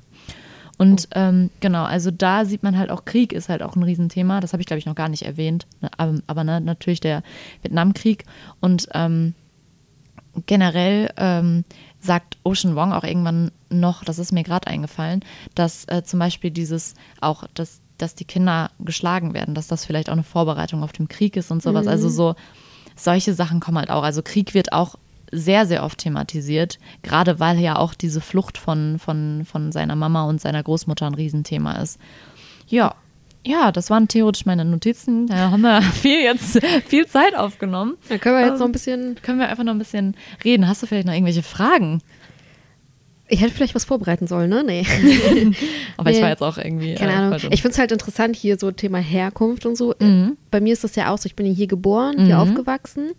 Und 0.77 1.07
ähm, 1.13 1.49
genau, 1.59 1.83
also 1.83 2.11
da 2.11 2.45
sieht 2.45 2.63
man 2.63 2.77
halt 2.77 2.89
auch, 2.89 3.05
Krieg 3.05 3.33
ist 3.33 3.49
halt 3.49 3.63
auch 3.63 3.75
ein 3.75 3.83
Riesenthema. 3.83 4.41
Das 4.41 4.53
habe 4.53 4.61
ich, 4.61 4.67
glaube 4.67 4.79
ich, 4.79 4.85
noch 4.85 4.95
gar 4.95 5.09
nicht 5.09 5.23
erwähnt. 5.23 5.67
Ne, 5.81 5.89
Aber, 5.97 6.19
aber 6.27 6.43
ne, 6.43 6.59
natürlich 6.61 6.99
der 6.99 7.23
Vietnamkrieg. 7.61 8.25
Und 8.59 8.89
ähm, 8.93 9.33
generell 10.45 11.11
ähm, 11.17 11.63
sagt 11.99 12.37
Ocean 12.43 12.75
Wong 12.75 12.93
auch 12.93 13.03
irgendwann 13.03 13.51
noch, 13.69 14.03
das 14.03 14.19
ist 14.19 14.31
mir 14.31 14.43
gerade 14.43 14.67
eingefallen, 14.67 15.23
dass 15.55 15.85
äh, 15.85 16.03
zum 16.03 16.19
Beispiel 16.19 16.51
dieses 16.51 16.93
auch, 17.21 17.45
dass, 17.53 17.81
dass 17.97 18.15
die 18.15 18.25
Kinder 18.25 18.71
geschlagen 18.79 19.33
werden, 19.33 19.55
dass 19.55 19.67
das 19.67 19.85
vielleicht 19.85 20.09
auch 20.09 20.13
eine 20.13 20.23
Vorbereitung 20.23 20.83
auf 20.83 20.91
den 20.91 21.07
Krieg 21.07 21.37
ist 21.37 21.51
und 21.51 21.63
sowas. 21.63 21.87
Also 21.87 22.09
so 22.09 22.35
solche 22.95 23.33
Sachen 23.33 23.59
kommen 23.59 23.77
halt 23.77 23.89
auch. 23.89 24.03
Also 24.03 24.21
Krieg 24.21 24.53
wird 24.53 24.73
auch 24.73 24.95
sehr, 25.31 25.65
sehr 25.65 25.83
oft 25.83 25.97
thematisiert, 25.99 26.79
gerade 27.03 27.39
weil 27.39 27.59
ja 27.59 27.75
auch 27.77 27.93
diese 27.93 28.21
Flucht 28.21 28.57
von, 28.57 28.99
von, 28.99 29.43
von 29.45 29.71
seiner 29.71 29.95
Mama 29.95 30.25
und 30.25 30.39
seiner 30.41 30.63
Großmutter 30.63 31.05
ein 31.07 31.13
Riesenthema 31.15 31.73
ist. 31.81 31.99
Ja, 32.67 32.95
ja, 33.47 33.71
das 33.71 33.91
waren 33.91 34.07
theoretisch 34.07 34.45
meine 34.47 34.65
Notizen. 34.65 35.27
Da 35.27 35.51
haben 35.51 35.61
wir 35.61 35.81
viel 36.01 36.21
jetzt 36.23 36.59
viel 36.87 37.05
Zeit 37.05 37.35
aufgenommen. 37.35 37.95
Dann 38.09 38.19
können 38.19 38.35
wir 38.37 38.41
jetzt 38.45 38.53
Ähm, 38.53 38.59
noch 38.59 38.65
ein 38.65 38.71
bisschen. 38.71 39.15
Können 39.21 39.37
wir 39.39 39.47
einfach 39.49 39.63
noch 39.63 39.73
ein 39.73 39.77
bisschen 39.79 40.15
reden? 40.43 40.67
Hast 40.67 40.81
du 40.81 40.87
vielleicht 40.87 41.05
noch 41.05 41.13
irgendwelche 41.13 41.43
Fragen? 41.43 42.01
Ich 43.27 43.41
hätte 43.41 43.51
vielleicht 43.53 43.73
was 43.73 43.85
vorbereiten 43.85 44.27
sollen, 44.27 44.49
ne? 44.51 44.63
Nee. 44.63 44.85
Aber 45.97 46.11
ich 46.11 46.17
Nee. 46.17 46.21
war 46.23 46.29
jetzt 46.29 46.43
auch 46.43 46.57
irgendwie. 46.59 46.93
Keine 46.95 47.11
äh, 47.11 47.15
Ahnung. 47.15 47.39
Ich 47.51 47.61
finde 47.61 47.73
es 47.73 47.79
halt 47.79 47.91
interessant 47.91 48.35
hier 48.35 48.57
so 48.57 48.71
Thema 48.71 48.99
Herkunft 48.99 49.65
und 49.65 49.75
so. 49.75 49.95
Mhm. 49.99 50.37
Bei 50.51 50.59
mir 50.61 50.73
ist 50.73 50.83
das 50.83 50.95
ja 50.95 51.11
auch 51.11 51.17
so, 51.17 51.25
ich 51.25 51.35
bin 51.35 51.45
ja 51.47 51.53
hier 51.53 51.67
geboren, 51.67 52.25
hier 52.25 52.35
Mhm. 52.35 52.41
aufgewachsen. 52.49 53.11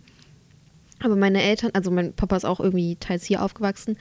Aber 1.03 1.15
meine 1.15 1.41
Eltern, 1.43 1.71
also 1.73 1.91
mein 1.91 2.13
Papa 2.13 2.35
ist 2.35 2.45
auch 2.45 2.59
irgendwie 2.59 2.95
teils 2.99 3.23
hier 3.25 3.43
aufgewachsen, 3.43 3.97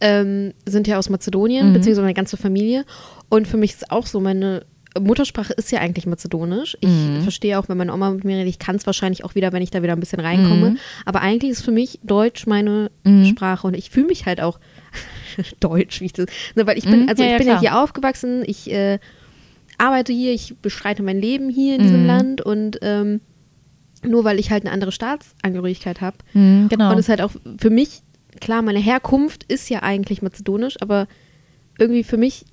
ähm, 0.00 0.52
sind 0.66 0.86
ja 0.86 0.98
aus 0.98 1.08
Mazedonien, 1.10 1.68
Mhm. 1.68 1.72
beziehungsweise 1.72 2.02
meine 2.02 2.14
ganze 2.14 2.36
Familie. 2.36 2.84
Und 3.28 3.48
für 3.48 3.56
mich 3.56 3.72
ist 3.72 3.90
auch 3.90 4.06
so, 4.06 4.20
meine 4.20 4.64
Muttersprache 4.98 5.52
ist 5.52 5.70
ja 5.72 5.80
eigentlich 5.80 6.06
Mazedonisch. 6.06 6.76
Ich 6.80 6.88
Mhm. 6.88 7.20
verstehe 7.22 7.58
auch, 7.58 7.68
wenn 7.68 7.76
meine 7.76 7.92
Oma 7.92 8.10
mit 8.12 8.24
mir 8.24 8.36
redet, 8.36 8.48
ich 8.48 8.58
kann 8.58 8.76
es 8.76 8.86
wahrscheinlich 8.86 9.24
auch 9.24 9.34
wieder, 9.34 9.52
wenn 9.52 9.60
ich 9.60 9.70
da 9.70 9.82
wieder 9.82 9.92
ein 9.92 10.00
bisschen 10.00 10.20
reinkomme. 10.20 10.70
Mhm. 10.70 10.78
Aber 11.04 11.20
eigentlich 11.20 11.50
ist 11.50 11.62
für 11.62 11.70
mich 11.72 11.98
Deutsch 12.02 12.46
meine 12.46 12.90
Mhm. 13.04 13.26
Sprache 13.26 13.66
und 13.66 13.74
ich 13.74 13.90
fühle 13.90 14.06
mich 14.06 14.24
halt 14.24 14.40
auch 14.40 14.58
deutsch, 15.60 16.00
wie 16.00 16.06
ich 16.06 16.12
das, 16.14 16.26
ne, 16.54 16.66
weil 16.66 16.78
ich 16.78 16.84
bin, 16.84 17.02
Mhm. 17.02 17.08
also 17.08 17.22
Ja, 17.22 17.28
ich 17.28 17.32
ja, 17.32 17.38
bin 17.38 17.46
klar. 17.46 17.62
ja 17.62 17.70
hier 17.72 17.82
aufgewachsen, 17.82 18.42
ich 18.46 18.70
äh, 18.72 18.98
arbeite 19.76 20.12
hier, 20.14 20.32
ich 20.32 20.54
bestreite 20.62 21.02
mein 21.02 21.20
Leben 21.20 21.50
hier 21.50 21.74
in 21.76 21.82
diesem 21.82 22.02
Mhm. 22.02 22.06
Land 22.06 22.40
und 22.40 22.78
ähm, 22.80 23.20
nur 24.06 24.24
weil 24.24 24.38
ich 24.38 24.50
halt 24.50 24.64
eine 24.64 24.72
andere 24.72 24.92
Staatsangehörigkeit 24.92 26.00
habe. 26.00 26.16
Mhm, 26.32 26.68
genau. 26.68 26.90
Und 26.90 26.98
es 26.98 27.06
ist 27.06 27.08
halt 27.08 27.20
auch 27.22 27.32
für 27.58 27.70
mich, 27.70 28.02
klar, 28.40 28.62
meine 28.62 28.78
Herkunft 28.78 29.44
ist 29.44 29.68
ja 29.70 29.82
eigentlich 29.82 30.22
mazedonisch, 30.22 30.76
aber 30.80 31.06
irgendwie 31.78 32.04
für 32.04 32.16
mich 32.16 32.44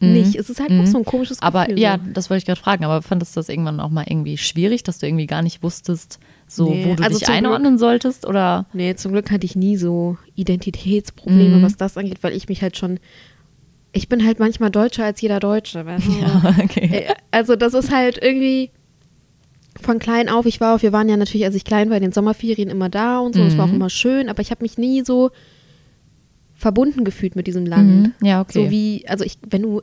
Mhm. 0.00 0.12
nicht. 0.14 0.34
Es 0.34 0.50
ist 0.50 0.58
halt 0.58 0.72
auch 0.72 0.86
so 0.86 0.98
ein 0.98 1.04
komisches 1.04 1.38
Gefühl. 1.38 1.46
aber 1.60 1.78
ja, 1.78 1.96
so. 2.04 2.10
das 2.12 2.28
wollte 2.28 2.38
ich 2.38 2.46
gerade 2.46 2.60
fragen. 2.60 2.84
Aber 2.84 3.02
fandest 3.02 3.36
du 3.36 3.38
das 3.40 3.48
irgendwann 3.48 3.78
auch 3.78 3.88
mal 3.90 4.04
irgendwie 4.08 4.36
schwierig, 4.36 4.82
dass 4.82 4.98
du 4.98 5.06
irgendwie 5.06 5.26
gar 5.28 5.42
nicht 5.42 5.62
wusstest, 5.62 6.18
so 6.48 6.70
Nee, 6.70 6.84
wo 6.86 6.94
du 6.96 7.04
also 7.04 7.20
dich 7.20 7.28
einordnen 7.28 7.78
solltest? 7.78 8.26
Oder? 8.26 8.66
Nee, 8.72 8.96
zum 8.96 9.12
Glück 9.12 9.30
hatte 9.30 9.44
ich 9.46 9.54
nie 9.54 9.76
so 9.76 10.16
Identitätsprobleme, 10.34 11.58
Mhm. 11.58 11.62
was 11.62 11.76
das 11.76 11.96
angeht, 11.96 12.18
weil 12.22 12.32
ich 12.34 12.48
mich 12.48 12.62
halt 12.62 12.76
schon. 12.76 12.98
Ich 13.92 14.08
bin 14.08 14.24
halt 14.26 14.40
manchmal 14.40 14.70
deutscher 14.70 15.04
als 15.04 15.20
jeder 15.20 15.38
Deutsche. 15.38 15.86
weißt 15.86 16.06
du? 16.06 16.12
Ja, 16.20 16.54
okay. 16.64 17.04
Äh, 17.08 17.14
Also 17.30 17.54
das 17.56 17.72
ist 17.74 17.92
halt 17.92 18.18
irgendwie 18.20 18.70
von 19.82 19.98
klein 19.98 20.28
auf, 20.28 20.46
ich 20.46 20.60
war 20.60 20.74
auf, 20.74 20.82
wir 20.82 20.92
waren 20.92 21.08
ja 21.08 21.16
natürlich, 21.16 21.44
als 21.44 21.54
ich 21.54 21.64
klein 21.64 21.90
war, 21.90 21.96
in 21.96 22.02
den 22.02 22.12
Sommerferien 22.12 22.68
immer 22.70 22.88
da 22.88 23.18
und 23.18 23.34
so, 23.34 23.42
es 23.42 23.56
war 23.58 23.64
auch 23.66 23.68
Mhm. 23.70 23.76
immer 23.76 23.90
schön, 23.90 24.28
aber 24.28 24.40
ich 24.40 24.50
habe 24.50 24.62
mich 24.62 24.78
nie 24.78 25.04
so 25.04 25.30
verbunden 26.54 27.04
gefühlt 27.04 27.36
mit 27.36 27.46
diesem 27.46 27.66
Land. 27.66 28.08
Mhm. 28.20 28.26
Ja, 28.26 28.40
okay. 28.40 28.64
So 28.64 28.70
wie, 28.70 29.04
also 29.08 29.24
ich, 29.24 29.38
wenn 29.48 29.62
du 29.62 29.82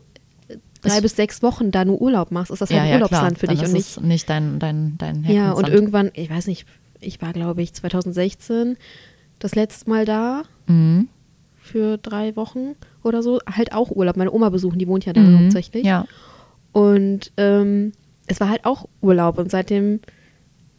drei 0.81 0.95
Es- 0.97 1.01
bis 1.01 1.15
sechs 1.15 1.43
Wochen 1.43 1.71
da 1.71 1.83
nur 1.85 2.01
Urlaub 2.01 2.31
machst, 2.31 2.51
ist 2.51 2.62
das 2.62 2.69
halt 2.69 2.77
ja, 2.77 2.83
ein 2.83 2.89
ja, 2.89 2.95
Urlaubsland 2.95 3.38
klar. 3.38 3.39
für 3.39 3.47
dich 3.55 3.62
ist 3.63 3.69
und 3.69 3.75
nicht. 3.75 4.01
nicht 4.03 4.29
dein, 4.29 4.59
dein, 4.59 4.95
dein 4.97 5.15
Ja, 5.17 5.19
und 5.19 5.27
Herkunftsland. 5.67 5.73
irgendwann, 5.73 6.12
ich 6.13 6.29
weiß 6.29 6.47
nicht, 6.47 6.65
ich 7.01 7.21
war 7.21 7.33
glaube 7.33 7.62
ich 7.62 7.73
2016 7.73 8.77
das 9.39 9.55
letzte 9.55 9.89
Mal 9.89 10.05
da 10.05 10.43
Mhm. 10.67 11.07
für 11.57 11.97
drei 11.97 12.35
Wochen 12.35 12.75
oder 13.03 13.21
so, 13.23 13.39
halt 13.49 13.73
auch 13.73 13.91
Urlaub, 13.91 14.15
meine 14.17 14.31
Oma 14.31 14.49
besuchen, 14.49 14.79
die 14.79 14.88
wohnt 14.88 15.05
ja 15.05 15.13
da 15.13 15.21
Mhm. 15.21 15.39
hauptsächlich. 15.43 15.85
Ja. 15.85 16.05
Und 16.71 17.31
ähm, 17.38 17.91
es 18.29 18.39
war 18.39 18.49
halt 18.49 18.65
auch 18.65 18.87
Urlaub 19.01 19.37
und 19.37 19.51
seitdem 19.51 19.99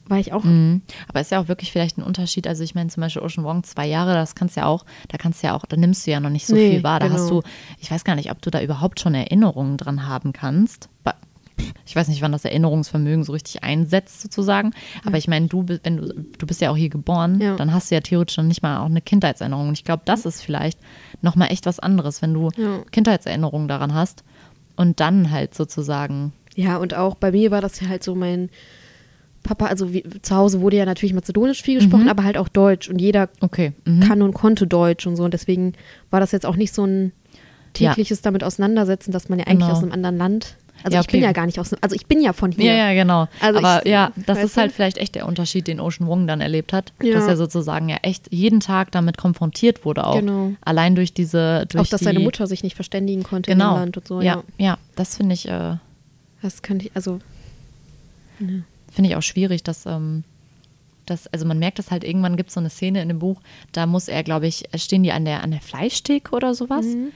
war 0.06 0.18
ich 0.18 0.32
auch. 0.32 0.42
Mhm. 0.42 0.82
Aber 1.08 1.20
ist 1.20 1.30
ja 1.30 1.40
auch 1.40 1.46
wirklich 1.48 1.70
vielleicht 1.70 1.98
ein 1.98 2.02
Unterschied. 2.02 2.48
Also 2.48 2.64
ich 2.64 2.74
meine 2.74 2.88
zum 2.90 3.00
Beispiel 3.02 3.22
Ocean 3.22 3.44
Wong 3.44 3.62
zwei 3.62 3.86
Jahre, 3.86 4.14
das 4.14 4.34
kannst 4.34 4.56
ja 4.56 4.66
auch, 4.66 4.84
da 5.08 5.18
kannst 5.18 5.42
du 5.42 5.46
ja 5.48 5.54
auch, 5.54 5.66
da 5.66 5.76
nimmst 5.76 6.06
du 6.06 6.10
ja 6.10 6.18
noch 6.18 6.30
nicht 6.30 6.46
so 6.46 6.54
Nee, 6.56 6.70
viel 6.70 6.82
wahr. 6.82 6.98
Da 6.98 7.06
genau. 7.06 7.20
hast 7.20 7.30
du, 7.30 7.42
ich 7.78 7.90
weiß 7.90 8.02
gar 8.04 8.16
nicht, 8.16 8.30
ob 8.32 8.42
du 8.42 8.50
da 8.50 8.60
überhaupt 8.60 8.98
schon 8.98 9.14
Erinnerungen 9.14 9.76
dran 9.76 10.08
haben 10.08 10.32
kannst. 10.32 10.88
Ich 11.84 11.94
weiß 11.94 12.08
nicht, 12.08 12.22
wann 12.22 12.32
das 12.32 12.46
Erinnerungsvermögen 12.46 13.22
so 13.22 13.32
richtig 13.32 13.62
einsetzt 13.62 14.22
sozusagen. 14.22 14.72
Aber 15.04 15.18
ich 15.18 15.28
meine, 15.28 15.46
du, 15.46 15.66
wenn 15.82 15.98
du, 15.98 16.14
du 16.38 16.46
bist 16.46 16.60
ja 16.62 16.70
auch 16.70 16.76
hier 16.76 16.88
geboren, 16.88 17.38
Ja. 17.38 17.54
dann 17.56 17.72
hast 17.74 17.90
du 17.90 17.94
ja 17.94 18.00
theoretisch 18.00 18.38
noch 18.38 18.44
nicht 18.44 18.62
mal 18.62 18.78
auch 18.78 18.86
eine 18.86 19.02
Kindheitserinnerung. 19.02 19.68
Und 19.68 19.74
ich 19.74 19.84
glaube, 19.84 20.02
das 20.06 20.24
ist 20.24 20.40
vielleicht 20.42 20.78
noch 21.20 21.36
mal 21.36 21.46
echt 21.48 21.66
was 21.66 21.78
anderes, 21.78 22.22
wenn 22.22 22.32
du 22.32 22.48
Ja. 22.56 22.78
Kindheitserinnerungen 22.90 23.68
daran 23.68 23.92
hast 23.94 24.24
und 24.76 25.00
dann 25.00 25.30
halt 25.30 25.54
sozusagen. 25.54 26.32
Ja, 26.62 26.76
und 26.76 26.94
auch 26.94 27.14
bei 27.14 27.32
mir 27.32 27.50
war 27.50 27.60
das 27.60 27.80
ja 27.80 27.88
halt 27.88 28.02
so 28.04 28.14
mein 28.14 28.50
Papa, 29.42 29.66
also 29.66 29.92
wie, 29.94 30.04
zu 30.20 30.36
Hause 30.36 30.60
wurde 30.60 30.76
ja 30.76 30.84
natürlich 30.84 31.14
Mazedonisch 31.14 31.62
viel 31.62 31.76
gesprochen, 31.80 32.08
aber 32.10 32.24
halt 32.24 32.36
auch 32.36 32.48
Deutsch 32.48 32.90
und 32.90 33.00
jeder 33.00 33.30
Okay. 33.40 33.72
Mhm. 33.86 34.00
kann 34.00 34.20
und 34.22 34.34
konnte 34.34 34.66
Deutsch 34.66 35.06
und 35.06 35.16
so 35.16 35.24
und 35.24 35.32
deswegen 35.32 35.72
war 36.10 36.20
das 36.20 36.32
jetzt 36.32 36.44
auch 36.44 36.56
nicht 36.56 36.74
so 36.74 36.84
ein 36.84 37.12
Ja. 37.78 37.90
tägliches 37.94 38.20
damit 38.20 38.44
auseinandersetzen, 38.44 39.12
dass 39.12 39.28
man 39.30 39.38
ja 39.38 39.46
eigentlich 39.46 39.60
Genau. 39.66 39.72
aus 39.78 39.82
einem 39.82 39.92
anderen 39.92 40.18
Land, 40.18 40.56
also 40.82 40.94
Ja, 40.96 41.00
ich 41.00 41.06
bin 41.06 41.20
okay. 41.20 41.24
ja 41.26 41.32
gar 41.32 41.46
nicht 41.46 41.58
aus, 41.58 41.72
also 41.80 41.94
ich 41.96 42.06
bin 42.06 42.20
ja 42.20 42.34
von 42.34 42.52
hier. 42.52 42.66
Ja, 42.74 42.90
ja, 42.90 43.02
genau. 43.02 43.28
Also 43.40 43.60
Aber 43.60 43.80
ich- 43.86 43.90
ja, 43.90 44.12
das 44.26 44.42
ist 44.42 44.58
halt 44.58 44.72
vielleicht 44.72 44.98
echt 44.98 45.14
der 45.14 45.26
Unterschied, 45.26 45.66
den 45.68 45.80
Ocean 45.80 46.06
Wong 46.06 46.26
dann 46.26 46.42
erlebt 46.42 46.74
hat, 46.74 46.92
Ja. 47.02 47.14
dass 47.14 47.26
er 47.26 47.38
sozusagen 47.38 47.88
ja 47.88 47.96
echt 48.02 48.30
jeden 48.30 48.60
Tag 48.60 48.90
damit 48.92 49.16
konfrontiert 49.16 49.86
wurde 49.86 50.06
auch. 50.06 50.16
Genau. 50.20 50.52
Allein 50.62 50.94
durch 50.96 51.14
diese, 51.14 51.64
durch 51.70 51.86
auch 51.86 51.88
dass 51.90 52.00
die, 52.00 52.04
seine 52.04 52.20
Mutter 52.20 52.46
sich 52.46 52.62
nicht 52.62 52.74
verständigen 52.74 53.22
konnte 53.22 53.50
genau. 53.52 53.68
in 53.70 53.74
dem 53.76 53.80
Land 53.80 53.96
und 53.96 54.06
so. 54.08 54.20
ja, 54.20 54.42
Ja, 54.58 54.66
ja, 54.66 54.78
das 54.96 55.16
finde 55.16 55.34
ich, 55.34 55.48
äh, 55.48 55.76
das 56.42 56.62
könnte 56.62 56.86
ich, 56.86 56.92
also 56.94 57.20
finde 58.90 59.10
ich 59.10 59.16
auch 59.16 59.22
schwierig, 59.22 59.62
dass, 59.62 59.86
ähm, 59.86 60.24
dass, 61.06 61.26
also 61.28 61.44
man 61.44 61.58
merkt 61.58 61.78
das 61.78 61.90
halt, 61.90 62.04
irgendwann 62.04 62.36
gibt 62.36 62.48
es 62.50 62.54
so 62.54 62.60
eine 62.60 62.70
Szene 62.70 63.02
in 63.02 63.08
dem 63.08 63.18
Buch, 63.18 63.40
da 63.72 63.86
muss 63.86 64.08
er, 64.08 64.22
glaube 64.22 64.46
ich, 64.46 64.64
stehen 64.76 65.02
die 65.02 65.12
an 65.12 65.24
der, 65.24 65.42
an 65.42 65.50
der 65.50 65.60
Fleischtheke 65.60 66.34
oder 66.34 66.54
sowas. 66.54 66.86
Mhm. 66.86 67.08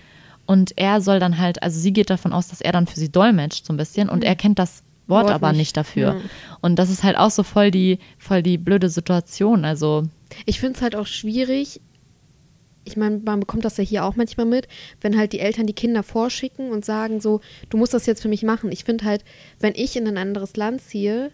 Und 0.46 0.76
er 0.76 1.00
soll 1.00 1.20
dann 1.20 1.38
halt, 1.38 1.62
also 1.62 1.80
sie 1.80 1.92
geht 1.92 2.10
davon 2.10 2.32
aus, 2.34 2.48
dass 2.48 2.60
er 2.60 2.72
dann 2.72 2.86
für 2.86 2.98
sie 3.00 3.08
dolmetscht 3.10 3.64
so 3.64 3.72
ein 3.72 3.78
bisschen 3.78 4.08
und 4.10 4.24
er 4.24 4.36
kennt 4.36 4.58
das 4.58 4.82
Wort, 5.06 5.24
Mhm. 5.24 5.28
Wort 5.28 5.30
aber 5.34 5.48
nicht, 5.52 5.58
nicht, 5.58 5.76
dafür. 5.76 6.14
ja. 6.14 6.20
Und 6.60 6.76
das 6.78 6.90
ist 6.90 7.02
halt 7.02 7.16
auch 7.18 7.30
so 7.30 7.42
voll 7.42 7.70
die, 7.70 7.98
voll 8.18 8.42
die 8.42 8.58
blöde 8.58 8.88
Situation. 8.90 9.64
Also, 9.64 10.04
Ich 10.46 10.60
finde 10.60 10.76
es 10.76 10.82
halt 10.82 10.96
auch 10.96 11.06
schwierig. 11.06 11.80
Ich 12.84 12.96
meine, 12.96 13.20
man 13.24 13.40
bekommt 13.40 13.64
das 13.64 13.76
ja 13.76 13.84
hier 13.84 14.04
auch 14.04 14.16
manchmal 14.16 14.46
mit, 14.46 14.68
wenn 15.00 15.16
halt 15.16 15.32
die 15.32 15.40
Eltern 15.40 15.66
die 15.66 15.72
Kinder 15.72 16.02
vorschicken 16.02 16.70
und 16.70 16.84
sagen 16.84 17.20
so, 17.20 17.40
du 17.70 17.76
musst 17.76 17.94
das 17.94 18.06
jetzt 18.06 18.22
für 18.22 18.28
mich 18.28 18.42
machen. 18.42 18.70
Ich 18.72 18.84
finde 18.84 19.04
halt, 19.04 19.24
wenn 19.60 19.74
ich 19.74 19.96
in 19.96 20.06
ein 20.06 20.18
anderes 20.18 20.56
Land 20.56 20.82
ziehe, 20.82 21.30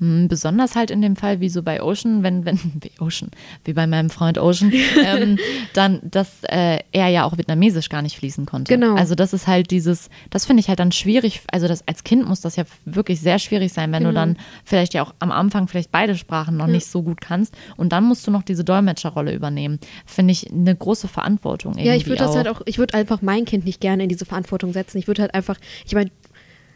Besonders 0.00 0.74
halt 0.76 0.90
in 0.90 1.02
dem 1.02 1.16
Fall, 1.16 1.40
wie 1.40 1.48
so 1.48 1.62
bei 1.62 1.82
Ocean, 1.82 2.22
wenn, 2.22 2.44
wenn, 2.44 2.58
wie 2.80 2.90
Ocean, 3.00 3.30
wie 3.64 3.72
bei 3.72 3.86
meinem 3.86 4.10
Freund 4.10 4.38
Ocean, 4.38 4.72
ähm, 5.04 5.38
dann, 5.74 6.00
dass 6.02 6.42
äh, 6.44 6.80
er 6.92 7.08
ja 7.08 7.24
auch 7.24 7.36
Vietnamesisch 7.36 7.88
gar 7.88 8.02
nicht 8.02 8.16
fließen 8.16 8.46
konnte. 8.46 8.72
Genau. 8.72 8.94
Also 8.96 9.14
das 9.14 9.32
ist 9.32 9.46
halt 9.46 9.70
dieses, 9.70 10.10
das 10.30 10.46
finde 10.46 10.60
ich 10.60 10.68
halt 10.68 10.78
dann 10.80 10.92
schwierig, 10.92 11.42
also 11.50 11.68
das, 11.68 11.86
als 11.86 12.04
Kind 12.04 12.26
muss 12.26 12.40
das 12.40 12.56
ja 12.56 12.64
wirklich 12.84 13.20
sehr 13.20 13.38
schwierig 13.38 13.72
sein, 13.72 13.92
wenn 13.92 14.02
du 14.02 14.10
Genau. 14.10 14.20
dann 14.20 14.36
vielleicht 14.64 14.94
ja 14.94 15.02
auch 15.02 15.14
am 15.18 15.32
Anfang 15.32 15.68
vielleicht 15.68 15.90
beide 15.90 16.16
Sprachen 16.16 16.56
noch 16.56 16.66
nicht 16.66 16.86
so 16.86 17.02
gut 17.02 17.20
kannst 17.20 17.54
und 17.76 17.92
dann 17.92 18.04
musst 18.04 18.26
du 18.26 18.30
noch 18.30 18.42
diese 18.42 18.64
Dolmetscherrolle 18.64 19.34
übernehmen. 19.34 19.78
Finde 20.06 20.32
ich 20.32 20.50
eine 20.52 20.74
große 20.74 21.08
Verantwortung 21.08 21.78
ja, 21.78 21.94
ich 21.94 22.06
würde 22.06 22.18
das 22.18 22.30
auch. 22.32 22.36
halt 22.36 22.48
auch, 22.48 22.62
ich 22.64 22.78
würde 22.78 22.94
einfach 22.94 23.22
mein 23.22 23.44
Kind 23.44 23.64
nicht 23.64 23.80
gerne 23.80 24.04
in 24.04 24.08
diese 24.08 24.24
Verantwortung 24.24 24.72
setzen. 24.72 24.98
Ich 24.98 25.06
würde 25.06 25.22
halt 25.22 25.34
einfach, 25.34 25.58
ich 25.86 25.94
meine, 25.94 26.10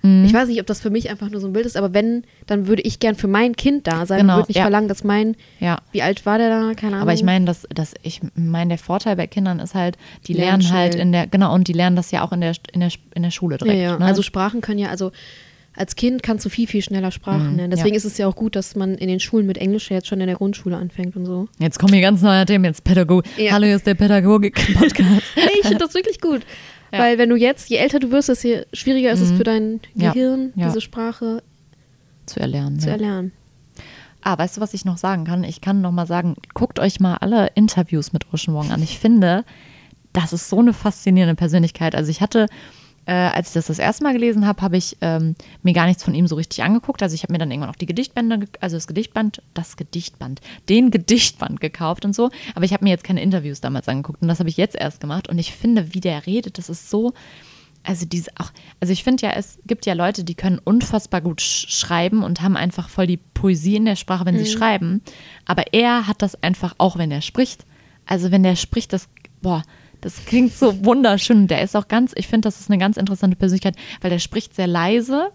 Mhm. 0.03 0.25
ich 0.25 0.33
weiß 0.33 0.49
nicht, 0.49 0.61
ob 0.61 0.67
das 0.67 0.81
für 0.81 0.91
mich 0.91 1.11
einfach 1.11 1.29
nur 1.31 1.41
so 1.41 1.47
ein 1.49 1.53
Bild 1.53 1.67
ist, 1.67 1.77
aber 1.77 1.93
wenn, 1.95 2.23
dann 2.47 2.67
würde 2.67 2.83
ich 2.83 3.01
gern 3.01 3.15
für 3.17 3.27
mein 3.29 3.57
Kind 3.57 3.87
da 3.87 4.07
sein 4.07 4.21
Genau, 4.21 4.35
und 4.35 4.39
würde 4.41 4.51
nicht 4.51 4.57
ja. 4.59 4.63
verlangen, 4.63 4.89
dass 4.89 5.03
mein, 5.05 5.35
Ja. 5.61 5.79
wie 5.93 6.03
alt 6.03 6.25
war 6.27 6.39
der 6.39 6.49
da? 6.51 6.75
Keine 6.75 6.93
Ahnung. 6.95 7.03
Aber 7.03 7.15
ich 7.15 7.23
meine, 7.25 7.45
dass, 7.47 7.67
dass 7.75 7.95
ich 8.03 8.21
meine, 8.35 8.69
der 8.69 8.79
Vorteil 8.79 9.17
bei 9.17 9.27
Kindern 9.27 9.59
ist 9.61 9.75
halt, 9.75 9.97
die 10.27 10.33
Lernen 10.35 10.63
lernen 10.63 10.73
halt 10.77 10.95
in 10.95 11.13
der, 11.13 11.27
genau, 11.27 11.53
und 11.55 11.67
die 11.69 11.73
lernen 11.73 11.97
das 11.97 12.11
ja 12.11 12.23
auch 12.25 12.33
in 12.33 12.41
der, 12.41 12.55
in 12.73 12.81
der, 12.81 12.91
in 13.15 13.23
der 13.23 13.31
Schule 13.31 13.59
direkt. 13.59 13.81
ja. 13.81 13.99
Ne? 13.99 14.05
Also 14.05 14.23
Sprachen 14.23 14.61
können 14.61 14.79
ja, 14.79 14.89
also 14.89 15.11
als 15.77 15.95
Kind 15.95 16.25
kannst 16.25 16.45
du 16.45 16.49
viel, 16.49 16.67
viel 16.67 16.83
schneller 16.83 17.13
Sprachen 17.13 17.51
Mhm, 17.53 17.57
lernen. 17.57 17.71
Deswegen 17.71 17.95
ja. 17.95 17.99
ist 17.99 18.05
es 18.05 18.19
ja 18.19 18.27
auch 18.27 18.35
gut, 18.35 18.57
dass 18.57 18.75
man 18.75 18.97
in 18.97 19.07
den 19.07 19.21
Schulen 19.21 19.47
mit 19.47 19.59
Englisch 19.59 19.91
ja 19.91 19.97
jetzt 19.97 20.09
schon 20.09 20.21
in 20.21 20.27
der 20.27 20.35
Grundschule 20.35 20.77
anfängt 20.77 21.15
und 21.15 21.25
so. 21.25 21.47
Jetzt 21.61 21.79
kommen 21.79 21.93
hier 21.93 22.03
ganz 22.03 22.21
neue 22.21 22.45
Themen, 22.47 22.65
jetzt 22.65 22.83
Pädagogik. 22.83 23.31
Ja. 23.37 23.53
Hallo, 23.53 23.67
hier 23.67 23.77
ist 23.77 23.87
der 23.87 23.95
Pädagogik-Podcast. 23.95 25.23
Nee, 25.37 25.43
ich 25.61 25.67
finde 25.69 25.79
das 25.85 25.95
wirklich 25.95 26.21
gut. 26.21 26.41
Ja. 26.93 27.01
Weil 27.01 27.19
wenn 27.19 27.29
du 27.29 27.37
jetzt, 27.37 27.69
je 27.71 27.77
älter 27.77 27.99
du 28.01 28.11
wirst, 28.11 28.29
desto 28.29 28.49
schwieriger 28.73 29.11
ist 29.13 29.21
es 29.21 29.33
für 29.33 29.45
dein 29.45 29.73
Mhm. 29.75 29.81
Ja, 29.95 30.13
Gehirn, 30.13 30.53
ja. 30.57 30.67
diese 30.69 30.81
Sprache 30.81 31.43
zu 32.27 32.41
erlernen. 32.41 32.79
zu 32.81 32.91
erlernen. 32.91 33.33
Ah, 34.23 34.37
weißt 34.37 34.57
du, 34.57 34.61
was 34.61 34.75
ich 34.75 34.85
noch 34.85 34.99
sagen 34.99 35.25
kann? 35.25 35.45
Ich 35.45 35.61
kann 35.61 35.81
noch 35.81 35.93
mal 35.93 36.07
sagen, 36.07 36.35
guckt 36.53 36.79
euch 36.81 36.99
mal 37.01 37.17
alle 37.17 37.49
Interviews 37.55 38.13
mit 38.13 38.33
Ocean 38.33 38.55
Wong 38.55 38.71
an. 38.73 38.83
Ich 38.83 38.99
finde, 38.99 39.45
das 40.13 40.33
ist 40.33 40.49
so 40.49 40.59
eine 40.59 40.73
faszinierende 40.73 41.37
Persönlichkeit. 41.37 41.95
Also 41.95 42.11
ich 42.11 42.21
hatte, 42.21 42.47
äh, 43.09 43.13
als 43.13 43.49
ich 43.49 43.55
das 43.55 43.69
das 43.69 43.79
erste 43.79 44.05
Mal 44.05 44.13
gelesen 44.13 44.47
habe, 44.47 44.61
habe 44.61 44.77
ich 44.77 44.99
ähm, 45.01 45.35
mir 45.63 45.73
gar 45.73 45.87
nichts 45.87 46.05
von 46.05 46.15
ihm 46.15 46.27
so 46.27 46.37
richtig 46.37 46.63
angeguckt. 46.63 47.03
Also 47.03 47.15
ich 47.15 47.23
habe 47.23 47.33
mir 47.33 47.39
dann 47.39 47.51
irgendwann 47.51 47.71
auch 47.71 47.77
die 47.77 47.87
Gedichtbände, 47.87 48.41
ge- 48.41 48.49
also 48.61 48.77
das 48.77 48.87
Gedichtband, 48.87 49.43
das 49.55 49.79
Gedichtband, 49.79 50.43
den 50.69 50.91
Gedichtband 50.91 51.61
gekauft 51.61 52.05
und 52.05 52.15
so. 52.15 52.29
Aber 52.55 52.67
ich 52.67 52.75
habe 52.75 52.85
mir 52.85 52.91
jetzt 52.91 53.05
keine 53.05 53.23
Interviews 53.23 53.63
damals 53.63 53.89
angeguckt 53.89 54.21
und 54.21 54.29
das 54.29 54.41
habe 54.41 54.51
ich 54.51 54.59
jetzt 54.59 54.77
erst 54.77 55.01
gemacht. 55.01 55.27
Und 55.27 55.39
ich 55.39 55.55
finde, 55.55 55.95
wie 55.95 56.01
der 56.01 56.27
redet, 56.27 56.59
das 56.59 56.69
ist 56.69 56.91
so, 56.91 57.15
also 57.83 58.05
diese 58.05 58.31
auch, 58.39 58.51
also 58.81 58.93
ich 58.93 59.05
finde 59.05 59.25
ja, 59.25 59.33
es 59.33 59.59
gibt 59.67 59.87
ja 59.87 59.95
Leute, 59.95 60.23
die 60.23 60.35
können 60.35 60.61
unfassbar 60.63 61.23
gut 61.23 61.41
sch 61.41 61.67
schreiben 61.71 62.23
und 62.23 62.43
haben 62.43 62.59
einfach 62.59 62.91
voll 62.91 63.07
die 63.07 63.17
Poesie 63.17 63.77
in 63.77 63.87
der 63.87 63.97
Sprache, 63.97 64.27
wenn 64.27 64.37
sie 64.37 64.45
schreiben. 64.53 65.01
Aber 65.47 65.73
er 65.73 66.07
hat 66.07 66.21
das 66.21 66.43
einfach 66.43 66.75
auch, 66.77 66.99
wenn 66.99 67.11
er 67.11 67.23
spricht. 67.23 67.65
Also 68.05 68.31
wenn 68.31 68.43
der 68.43 68.57
spricht, 68.57 68.93
das, 68.93 69.09
boah, 69.41 69.63
das 70.01 70.25
klingt 70.25 70.55
so 70.55 70.85
wunderschön. 70.85 71.49
Der 71.49 71.63
ist 71.63 71.77
auch 71.77 71.89
ganz, 71.89 72.13
ich 72.17 72.29
finde, 72.29 72.47
das 72.47 72.61
ist 72.61 72.71
eine 72.71 72.79
ganz 72.79 72.97
interessante 72.97 73.37
Persönlichkeit, 73.37 73.77
weil 74.01 74.11
der 74.11 74.19
spricht 74.19 74.55
sehr 74.55 74.67
leise, 74.67 75.31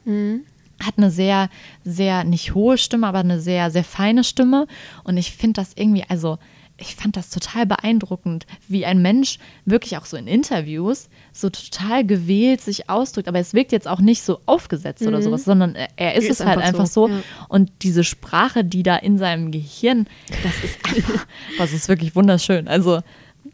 hat 0.82 0.98
eine 0.98 1.12
sehr, 1.12 1.50
sehr, 1.84 2.24
nicht 2.24 2.54
hohe 2.56 2.78
Stimme, 2.78 3.08
aber 3.08 3.20
eine 3.20 3.40
sehr, 3.40 3.72
sehr 3.72 3.84
feine 3.84 4.24
Stimme. 4.24 4.68
Und 5.04 5.18
ich 5.18 5.32
finde 5.32 5.62
das 5.62 5.74
irgendwie, 5.76 6.06
also 6.08 6.38
ich 6.78 6.96
fand 6.96 7.16
das 7.16 7.30
total 7.30 7.66
beeindruckend, 7.66 8.46
wie 8.68 8.86
ein 8.86 9.02
Mensch 9.02 9.38
wirklich 9.64 9.98
auch 9.98 10.06
so 10.06 10.18
in 10.18 10.26
Interviews 10.28 11.08
so 11.32 11.50
total 11.50 12.06
gewählt 12.06 12.62
sich 12.62 12.90
ausdrückt. 12.90 13.28
Aber 13.28 13.40
es 13.40 13.54
wirkt 13.54 13.72
jetzt 13.72 13.88
auch 13.88 14.00
nicht 14.00 14.24
so 14.24 14.40
aufgesetzt 14.46 15.06
oder 15.06 15.22
sowas, 15.22 15.46
sondern 15.46 15.76
er, 15.96 16.16
ist, 16.16 16.26
Ist 16.26 16.40
es 16.42 16.46
halt 16.46 16.58
einfach 16.58 16.80
einfach 16.80 16.88
so. 16.88 17.08
so, 17.08 17.14
ja. 17.14 17.22
Und 17.48 17.72
diese 17.84 18.04
Sprache, 18.04 18.64
die 18.64 18.84
da 18.84 18.96
in 18.96 19.18
seinem 19.18 19.52
Gehirn, 19.52 20.08
das 20.44 20.64
ist 20.64 20.80
einfach, 20.86 21.28
das 21.58 21.74
ist 21.74 21.90
wirklich 21.90 22.16
wunderschön. 22.16 22.68
Also 22.68 23.02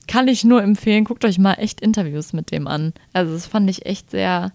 kann 0.10 0.28
ich 0.28 0.44
nur 0.44 0.64
empfehlen, 0.64 1.06
guckt 1.06 1.24
euch 1.24 1.38
mal 1.38 1.54
echt 1.54 1.82
Interviews 1.82 2.34
mit 2.34 2.52
dem 2.52 2.68
an. 2.68 2.94
Also 3.14 3.34
das 3.34 3.46
fand 3.46 3.70
ich 3.70 3.86
echt 3.86 4.10
sehr. 4.10 4.52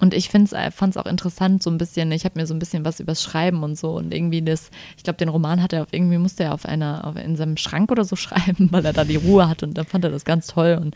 Und 0.00 0.12
ich 0.12 0.28
fand 0.28 0.52
es 0.52 0.96
auch 0.98 1.06
interessant, 1.06 1.62
so 1.62 1.70
ein 1.70 1.78
bisschen, 1.78 2.12
ich 2.12 2.26
habe 2.26 2.38
mir 2.38 2.46
so 2.46 2.52
ein 2.52 2.58
bisschen 2.58 2.84
was 2.84 3.00
übers 3.00 3.22
Schreiben 3.22 3.62
und 3.62 3.78
so 3.78 3.96
und 3.96 4.12
irgendwie 4.12 4.42
das, 4.42 4.70
ich 4.98 5.02
glaube, 5.02 5.16
den 5.16 5.30
Roman 5.30 5.62
hat 5.62 5.72
er 5.72 5.84
auf, 5.84 5.88
irgendwie 5.92 6.18
musste 6.18 6.44
er 6.44 6.52
auf 6.52 6.66
einer, 6.66 7.06
auf, 7.06 7.16
in 7.16 7.36
seinem 7.36 7.56
Schrank 7.56 7.90
oder 7.90 8.04
so 8.04 8.14
schreiben, 8.16 8.68
weil 8.70 8.84
er 8.84 8.92
da 8.92 9.04
die 9.04 9.16
Ruhe 9.16 9.48
hat 9.48 9.62
und 9.62 9.78
dann 9.78 9.86
fand 9.86 10.04
er 10.04 10.10
das 10.10 10.26
ganz 10.26 10.48
toll 10.48 10.78
und 10.78 10.94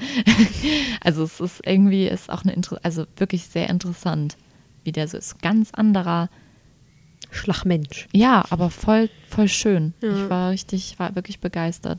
also 1.01 1.25
es 1.25 1.41
ist 1.41 1.63
irgendwie, 1.65 2.07
ist 2.07 2.29
auch 2.29 2.45
eine, 2.45 2.55
also 2.83 3.07
wirklich 3.17 3.47
sehr 3.47 3.71
interessant, 3.71 4.37
wie 4.85 4.93
der 4.93 5.09
so 5.09 5.17
ist. 5.17 5.41
Ganz 5.41 5.73
anderer, 5.73 6.29
Schlagmensch. 7.31 8.07
ja, 8.13 8.45
aber 8.51 8.69
voll, 8.69 9.09
voll 9.31 9.49
schön. 9.49 9.95
Ja. 10.03 10.11
Ich 10.11 10.29
war 10.29 10.51
richtig, 10.51 10.99
war 10.99 11.15
wirklich 11.15 11.41
begeistert. 11.41 11.99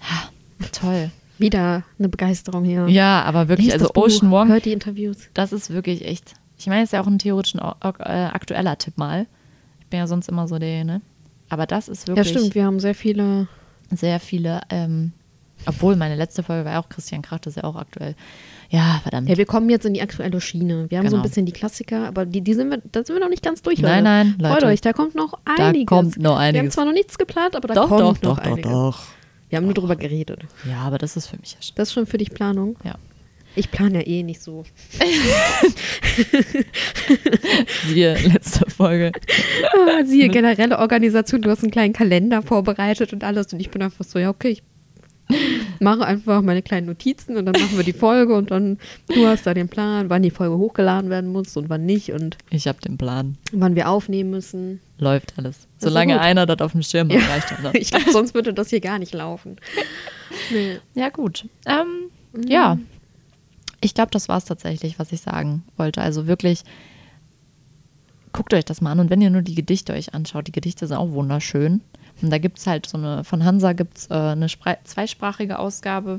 Ja, 0.00 0.31
toll. 0.70 1.10
Wieder 1.38 1.82
eine 1.98 2.08
Begeisterung 2.08 2.64
hier. 2.64 2.86
Ja, 2.88 3.22
aber 3.22 3.48
wirklich, 3.48 3.66
Liest 3.66 3.74
also 3.74 3.86
das 3.86 3.92
Buch, 3.94 4.04
Ocean 4.04 4.30
Wong, 4.30 4.48
Hört 4.48 4.64
die 4.64 4.72
Interviews. 4.72 5.16
das 5.34 5.52
ist 5.52 5.70
wirklich 5.70 6.04
echt. 6.06 6.34
Ich 6.58 6.66
meine, 6.66 6.82
es 6.82 6.88
ist 6.88 6.92
ja 6.92 7.00
auch 7.02 7.06
ein 7.08 7.18
theoretischen 7.18 7.58
äh, 7.60 7.64
aktueller 7.64 8.78
Tipp 8.78 8.96
mal. 8.96 9.26
Ich 9.80 9.86
bin 9.88 9.98
ja 9.98 10.06
sonst 10.06 10.28
immer 10.28 10.46
so 10.46 10.58
der, 10.58 10.84
ne? 10.84 11.00
Aber 11.48 11.66
das 11.66 11.88
ist 11.88 12.06
Ja, 12.08 12.14
wirklich 12.16 12.28
stimmt. 12.36 12.54
Wir 12.54 12.64
haben 12.64 12.78
sehr 12.80 12.94
viele. 12.94 13.48
sehr 13.90 14.20
viele, 14.20 14.60
ähm, 14.70 15.12
obwohl 15.66 15.96
meine 15.96 16.16
letzte 16.16 16.42
Folge 16.42 16.64
war 16.64 16.72
ja 16.72 16.80
auch 16.80 16.88
Christian 16.88 17.22
Krach, 17.22 17.38
das 17.40 17.56
ist 17.56 17.62
ja 17.62 17.68
auch 17.68 17.76
aktuell. 17.76 18.14
Ja, 18.70 19.00
verdammt. 19.02 19.28
Ja, 19.28 19.36
wir 19.36 19.44
kommen 19.46 19.68
jetzt 19.68 19.84
in 19.84 19.92
die 19.94 20.00
aktuelle 20.02 20.40
Schiene. 20.40 20.90
Wir 20.90 20.98
haben 20.98 21.08
so 21.08 21.16
ein 21.16 21.20
Genau. 21.20 21.28
bisschen 21.28 21.44
die 21.46 21.52
Klassiker, 21.52 22.06
aber 22.08 22.24
die, 22.24 22.40
die 22.40 22.54
sind 22.54 22.70
wir, 22.70 22.80
da 22.90 23.04
sind 23.04 23.14
wir 23.16 23.20
noch 23.20 23.28
nicht 23.28 23.42
ganz 23.44 23.60
durch. 23.62 23.80
Nein, 23.80 24.02
Leute. 24.02 24.04
nein, 24.04 24.34
Freut 24.40 24.62
Leute. 24.62 24.66
euch, 24.66 24.80
da 24.80 24.92
kommt 24.92 25.14
noch 25.14 25.38
Da 25.44 25.66
einiges. 25.68 25.86
kommt 25.86 26.16
noch 26.18 26.22
Wir 26.38 26.46
haben 26.46 26.56
einiges. 26.56 26.74
zwar 26.74 26.84
noch 26.86 26.92
nichts 26.92 27.18
geplant, 27.18 27.54
aber 27.56 27.68
da 27.68 27.74
doch, 27.74 27.88
kommt 27.88 28.00
doch, 28.00 28.12
noch 28.12 28.18
doch, 28.18 28.38
doch, 28.38 28.44
einiges. 28.44 28.70
doch. 28.72 29.02
Wir 29.52 29.58
haben 29.58 29.66
nur 29.66 29.74
drüber 29.74 29.96
geredet. 29.96 30.46
Ja, 30.66 30.78
aber 30.78 30.96
das 30.96 31.14
ist 31.14 31.26
für 31.26 31.36
mich 31.36 31.52
ja 31.52 31.60
schon. 31.60 31.74
Das 31.74 31.88
ist 31.88 31.92
schon 31.92 32.06
für 32.06 32.16
dich 32.16 32.30
Planung. 32.30 32.78
Ja. 32.84 32.94
Ich 33.54 33.70
plane 33.70 33.98
ja 33.98 34.06
eh 34.06 34.22
nicht 34.22 34.40
so. 34.40 34.64
Siehe 37.86 38.16
letzte 38.28 38.70
Folge. 38.70 39.12
Ah, 39.74 40.04
Siehe 40.06 40.30
generelle 40.30 40.78
Organisation, 40.78 41.42
du 41.42 41.50
hast 41.50 41.62
einen 41.62 41.70
kleinen 41.70 41.92
Kalender 41.92 42.40
vorbereitet 42.40 43.12
und 43.12 43.24
alles 43.24 43.52
und 43.52 43.60
ich 43.60 43.70
bin 43.70 43.82
einfach 43.82 44.06
so, 44.06 44.18
ja 44.18 44.30
okay, 44.30 44.48
ich 44.48 44.62
mache 45.80 46.04
einfach 46.04 46.42
meine 46.42 46.62
kleinen 46.62 46.86
Notizen 46.86 47.36
und 47.36 47.46
dann 47.46 47.60
machen 47.60 47.76
wir 47.76 47.84
die 47.84 47.92
Folge 47.92 48.34
und 48.34 48.50
dann 48.50 48.78
du 49.14 49.26
hast 49.26 49.46
da 49.46 49.54
den 49.54 49.68
Plan, 49.68 50.10
wann 50.10 50.22
die 50.22 50.30
Folge 50.30 50.56
hochgeladen 50.58 51.08
werden 51.10 51.32
muss 51.32 51.56
und 51.56 51.68
wann 51.70 51.86
nicht 51.86 52.12
und 52.12 52.36
Ich 52.50 52.66
habe 52.68 52.80
den 52.80 52.98
Plan. 52.98 53.38
wann 53.52 53.74
wir 53.74 53.88
aufnehmen 53.88 54.30
müssen. 54.30 54.80
Läuft 54.98 55.34
alles. 55.38 55.56
ist 55.58 55.66
Solange 55.78 56.20
einer 56.20 56.44
das 56.46 56.60
auf 56.60 56.72
dem 56.72 56.82
Schirm 56.82 57.08
hat, 57.10 57.16
Ja. 57.20 57.26
reicht 57.28 57.50
das. 57.62 57.74
Ich 57.74 57.90
glaube, 57.90 58.12
sonst 58.12 58.34
würde 58.34 58.52
das 58.52 58.68
hier 58.70 58.80
gar 58.80 58.98
nicht 58.98 59.14
laufen. 59.14 59.56
Nee. 60.50 60.78
Ja, 60.94 61.08
gut. 61.08 61.46
Ähm, 61.66 62.10
Ja. 62.46 62.78
Ich 63.80 63.94
glaube, 63.94 64.10
das 64.12 64.28
war 64.28 64.38
es 64.38 64.44
tatsächlich, 64.44 64.98
was 64.98 65.10
ich 65.12 65.20
sagen 65.22 65.64
wollte. 65.76 66.00
Also 66.02 66.26
wirklich, 66.28 66.62
guckt 68.52 68.58
euch 68.58 68.64
das 68.66 68.82
mal 68.82 68.92
an. 68.92 69.00
Und 69.00 69.08
wenn 69.08 69.22
ihr 69.22 69.30
nur 69.30 69.40
die 69.40 69.54
Gedichte 69.54 69.94
euch 69.94 70.12
anschaut, 70.12 70.46
die 70.46 70.52
Gedichte 70.52 70.86
sind 70.86 70.98
auch 70.98 71.10
wunderschön. 71.12 71.80
Und 72.20 72.30
da 72.30 72.36
gibt 72.36 72.58
es 72.58 72.66
halt 72.66 72.86
so 72.86 72.98
eine, 72.98 73.24
von 73.24 73.44
Hansa 73.44 73.72
gibt 73.72 73.96
es 73.96 74.10
äh, 74.10 74.14
eine 74.14 74.50
Spre 74.50 74.76
zweisprachige 74.84 75.58
Ausgabe. 75.58 76.18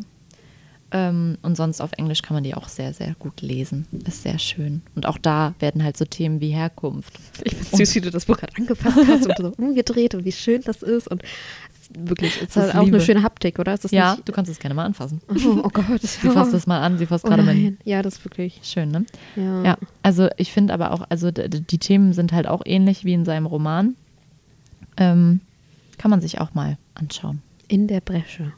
Ähm, 0.92 1.38
und 1.44 1.56
sonst 1.56 1.80
auf 1.80 1.92
Englisch 1.96 2.24
kann 2.24 2.34
man 2.34 2.44
die 2.44 2.56
auch 2.56 2.68
sehr, 2.68 2.92
sehr 2.94 3.14
gut 3.20 3.42
lesen. 3.42 3.86
Ist 4.08 4.24
sehr 4.24 4.40
schön. 4.40 4.82
Und 4.96 5.06
auch 5.06 5.20
da 5.20 5.54
werden 5.60 5.84
halt 5.84 5.96
so 5.96 6.06
Themen 6.06 6.42
wie 6.42 6.50
Herkunft. 6.50 7.14
Ich 7.44 7.54
finde 7.54 7.78
süß, 7.78 7.96
wie 7.96 8.02
du 8.02 8.10
das 8.10 8.26
Buch 8.26 8.38
gerade 8.38 8.56
angefasst 8.58 9.08
hast 9.08 9.28
und 9.28 9.38
so 9.38 9.54
umgedreht 9.64 10.16
und 10.16 10.26
wie 10.26 10.32
schön 10.32 10.62
das 10.64 10.82
ist. 10.82 11.08
Und 11.08 11.22
wirklich, 11.98 12.36
es 12.38 12.42
ist 12.44 12.56
Das 12.58 12.64
halt 12.66 12.76
auch 12.76 12.84
Liebe. 12.86 12.98
eine 12.98 13.06
schöne 13.06 13.24
Haptik, 13.24 13.60
oder? 13.60 13.74
Ist 13.74 13.84
das 13.84 13.92
Ja, 13.92 14.14
nicht? 14.16 14.28
du 14.28 14.32
kannst 14.32 14.50
es 14.52 14.60
gerne 14.60 14.76
mal 14.76 14.86
anfassen. 14.86 15.22
Oh, 15.30 15.62
oh 15.64 15.70
Gott. 15.70 16.02
Sie 16.02 16.30
fasst 16.30 16.54
es 16.54 16.68
mal 16.68 16.82
an, 16.82 16.98
sie 16.98 17.06
fasst 17.06 17.26
oh 17.26 17.30
gerade 17.30 17.44
mein. 17.44 17.78
Ja, 17.84 18.02
das 18.02 18.16
ist 18.18 18.26
wirklich. 18.26 18.60
Schön, 18.64 18.90
ne? 18.90 19.06
Ja. 19.36 19.64
Ja, 19.64 19.78
also 20.02 20.28
ich 20.38 20.52
finde 20.52 20.74
aber 20.74 20.92
auch, 20.92 21.06
also 21.10 21.32
die 21.32 21.78
Themen 21.80 22.14
sind 22.14 22.32
halt 22.34 22.48
auch 22.48 22.62
ähnlich 22.66 23.06
wie 23.06 23.14
in 23.14 23.26
seinem 23.26 23.46
Roman. 23.46 23.96
Ähm, 24.98 25.42
kann 25.98 26.12
man 26.12 26.22
sich 26.22 26.40
auch 26.42 26.54
mal 26.54 26.78
anschauen. 26.96 27.42
In 27.68 27.88
der 27.88 28.02
Bresche. 28.02 28.52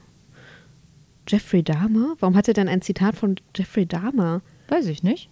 Jeffrey 1.28 1.63
Dahmer? 1.63 2.15
Warum 2.19 2.36
hat 2.36 2.48
er 2.48 2.54
denn 2.54 2.67
ein 2.67 2.82
Zitat 2.82 3.15
von 3.15 3.36
Jeffrey 3.56 3.86
Dahmer? 3.86 4.41
Weiß 4.67 4.86
ich 4.88 5.02
nicht. 5.04 5.30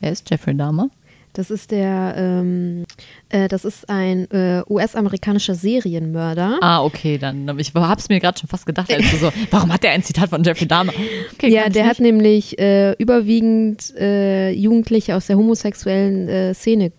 Wer 0.00 0.12
ist 0.12 0.28
Jeffrey 0.30 0.56
Dahmer? 0.56 0.88
Das 1.34 1.50
ist 1.50 1.72
der, 1.72 2.14
ähm, 2.16 2.84
äh, 3.28 3.48
das 3.48 3.64
ist 3.64 3.88
ein 3.90 4.30
äh, 4.30 4.62
US-amerikanischer 4.68 5.56
Serienmörder. 5.56 6.58
Ah, 6.60 6.82
okay, 6.82 7.18
dann. 7.18 7.58
Ich 7.58 7.74
hab's 7.74 8.08
mir 8.08 8.20
gerade 8.20 8.38
schon 8.38 8.48
fast 8.48 8.66
gedacht, 8.66 8.92
als 8.92 9.10
du 9.10 9.16
so, 9.16 9.32
warum 9.50 9.72
hat 9.72 9.82
der 9.82 9.90
ein 9.90 10.02
Zitat 10.04 10.30
von 10.30 10.44
Jeffrey 10.44 10.68
Dahmer? 10.68 10.92
Okay, 11.34 11.50
ja, 11.52 11.68
der 11.68 11.82
nicht. 11.82 11.90
hat 11.90 12.00
nämlich 12.00 12.58
äh, 12.58 12.92
überwiegend 12.98 13.92
äh, 13.96 14.52
Jugendliche 14.52 15.16
aus 15.16 15.26
der 15.26 15.36
homosexuellen 15.36 16.28
äh, 16.28 16.54
Szene 16.54 16.92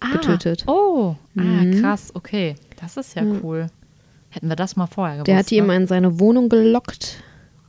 ah, 0.00 0.12
getötet. 0.12 0.64
Oh, 0.66 1.14
ah, 1.38 1.40
Mhm. 1.40 1.80
krass, 1.80 2.10
okay. 2.14 2.54
Das 2.80 2.98
ist 2.98 3.14
ja 3.16 3.22
cool. 3.42 3.68
Hätten 4.28 4.48
wir 4.48 4.56
das 4.56 4.76
mal 4.76 4.86
vorher 4.86 5.16
gewusst. 5.16 5.28
Der 5.28 5.36
hat 5.36 5.50
die 5.50 5.56
ne? 5.56 5.64
immer 5.64 5.76
in 5.76 5.86
seine 5.86 6.20
Wohnung 6.20 6.48
gelockt, 6.50 7.22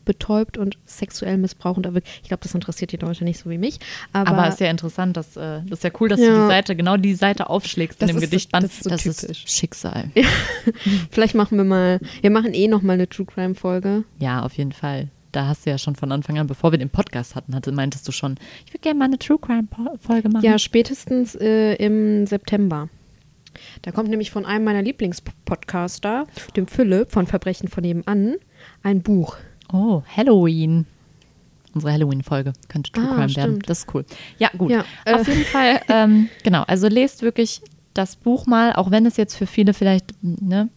betäubt 0.06 0.58
und 0.58 0.78
sexuell 0.86 1.38
missbraucht. 1.38 1.78
Und 1.78 1.86
erwürgt. 1.86 2.08
Ich 2.22 2.28
glaube, 2.28 2.44
das 2.44 2.54
interessiert 2.54 2.92
die 2.92 2.98
Leute 2.98 3.24
nicht 3.24 3.40
so 3.40 3.50
wie 3.50 3.58
mich. 3.58 3.80
Aber, 4.12 4.32
Aber 4.32 4.48
ist 4.50 4.60
ja 4.60 4.70
interessant, 4.70 5.16
dass, 5.18 5.36
äh, 5.38 5.62
das 5.66 5.80
ist 5.80 5.84
ja 5.84 5.92
cool, 6.00 6.10
dass 6.10 6.20
du 6.20 6.26
Ja. 6.26 6.42
die 6.44 6.48
Seite, 6.48 6.76
genau 6.76 6.98
die 6.98 7.16
Seite 7.16 7.50
aufschlägst 7.50 8.02
Das 8.02 8.10
in 8.10 8.16
dem 8.16 8.24
ist 8.24 8.30
Gedichtband. 8.30 8.64
das 8.66 8.74
ist 8.74 8.84
so 8.84 8.90
das 8.90 9.04
typisch. 9.04 9.44
ist 9.46 9.50
Schicksal. 9.52 10.10
vielleicht 11.12 11.36
machen 11.36 11.58
wir 11.58 11.66
mal, 11.66 12.00
wir 12.22 12.30
machen 12.32 12.54
eh 12.54 12.68
noch 12.68 12.82
mal 12.82 12.94
eine 12.94 13.08
True 13.08 13.26
Crime 13.26 13.56
Folge. 13.56 14.04
Ja, 14.20 14.44
auf 14.44 14.54
jeden 14.58 14.72
Fall. 14.72 15.10
Da 15.32 15.48
hast 15.48 15.66
du 15.66 15.72
ja 15.72 15.78
schon 15.80 15.96
von 15.96 16.12
Anfang 16.12 16.38
an, 16.38 16.46
bevor 16.46 16.72
wir 16.72 16.78
den 16.78 16.90
Podcast 16.92 17.34
hatten, 17.36 17.56
hatte, 17.56 17.72
meintest 17.72 18.08
du 18.08 18.12
schon, 18.12 18.36
ich 18.66 18.72
würde 18.74 18.82
gerne 18.82 19.00
mal 19.00 19.06
eine 19.06 19.18
True 19.18 19.40
Crime 19.40 19.64
Po- 19.70 19.98
Folge 20.00 20.30
machen. 20.30 20.46
Ja, 20.46 20.60
spätestens 20.60 21.34
äh, 21.36 21.74
im 21.76 22.28
September. 22.28 22.90
Da 23.84 23.92
kommt 23.92 24.10
nämlich 24.10 24.32
von 24.32 24.46
einem 24.46 24.66
meiner 24.66 24.82
Lieblingspodcaster, 24.82 26.26
dem 26.56 26.68
Philipp 26.68 27.12
von 27.12 27.28
Verbrechen 27.28 27.68
von 27.68 27.82
nebenan, 27.84 28.36
ein 28.82 29.02
Buch. 29.02 29.38
Oh, 29.74 30.02
Halloween. 30.16 30.86
Unsere 31.74 31.92
Halloween-Folge 31.94 32.54
könnte 32.70 32.92
True 32.92 33.04
Ah, 33.04 33.08
Crime 33.16 33.20
werden. 33.22 33.32
stimmt. 33.32 33.70
Das 33.70 33.80
ist 33.80 33.94
cool. 33.96 34.06
Ja, 34.38 34.50
gut. 34.58 34.70
Ja, 34.72 34.86
äh. 35.06 35.16
Auf 35.16 35.28
jeden 35.28 35.44
Fall, 35.46 35.82
ähm, 35.90 36.30
genau. 36.44 36.62
Also 36.64 36.88
lest 36.88 37.24
wirklich 37.24 37.62
das 37.96 38.16
Buch 38.16 38.46
mal, 38.46 38.74
auch 38.74 38.92
wenn 38.92 39.06
es 39.08 39.18
jetzt 39.18 39.36
für 39.36 39.48
viele 39.48 39.74
vielleicht, 39.74 40.06
ne, 40.22 40.70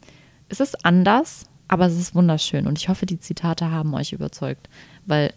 es 0.48 0.60
ist 0.60 0.84
anders, 0.86 1.44
aber 1.68 1.86
es 1.86 1.98
ist 1.98 2.14
wunderschön. 2.14 2.66
Und 2.66 2.78
ich 2.78 2.88
hoffe, 2.88 3.04
die 3.06 3.20
Zitate 3.20 3.70
haben 3.70 3.92
euch 3.94 4.12
überzeugt. 4.12 4.68
Weil, 5.06 5.32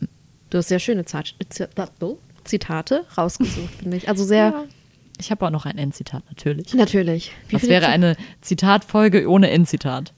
Du 0.49 0.57
hast 0.57 0.69
sehr 0.69 0.79
schöne 0.79 1.05
Zat 1.05 1.35
Zitate 2.43 3.05
rausgesucht, 3.17 3.73
finde 3.75 3.97
ich. 3.97 4.07
Also 4.09 4.23
sehr, 4.23 4.65
ich 5.19 5.29
habe 5.31 5.45
auch 5.45 5.51
noch 5.51 5.65
ein 5.65 5.77
Endzitat, 5.77 6.23
natürlich. 6.27 6.73
natürlich. 6.73 7.31
Wie 7.49 7.55
Was 7.55 7.67
wäre 7.67 7.87
eine 7.87 8.15
Zitatfolge 8.41 9.29
ohne 9.29 9.51
Endzitat? 9.51 10.13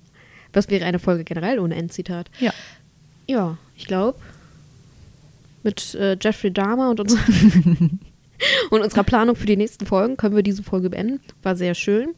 Was 0.54 0.70
wäre 0.70 0.86
eine 0.86 1.00
Folge 1.00 1.24
generell 1.24 1.60
ohne 1.60 1.76
Endzitat? 1.76 2.30
Ja. 2.40 2.54
Ja, 3.32 3.58
ich 3.78 3.86
glaube, 3.88 4.20
mit 5.64 5.96
äh, 5.96 6.18
Jeffrey 6.22 6.52
Dahmer 6.52 6.90
und, 6.90 7.00
uns 7.00 7.14
und 8.72 8.82
unserer 8.82 9.04
Planung 9.04 9.36
für 9.36 9.46
die 9.46 9.56
nächsten 9.58 9.86
Folgen 9.86 10.18
können 10.18 10.36
wir 10.36 10.44
diese 10.44 10.64
Folge 10.64 10.90
beenden. 10.90 11.22
War 11.44 11.56
sehr 11.56 11.74
schön. 11.74 12.10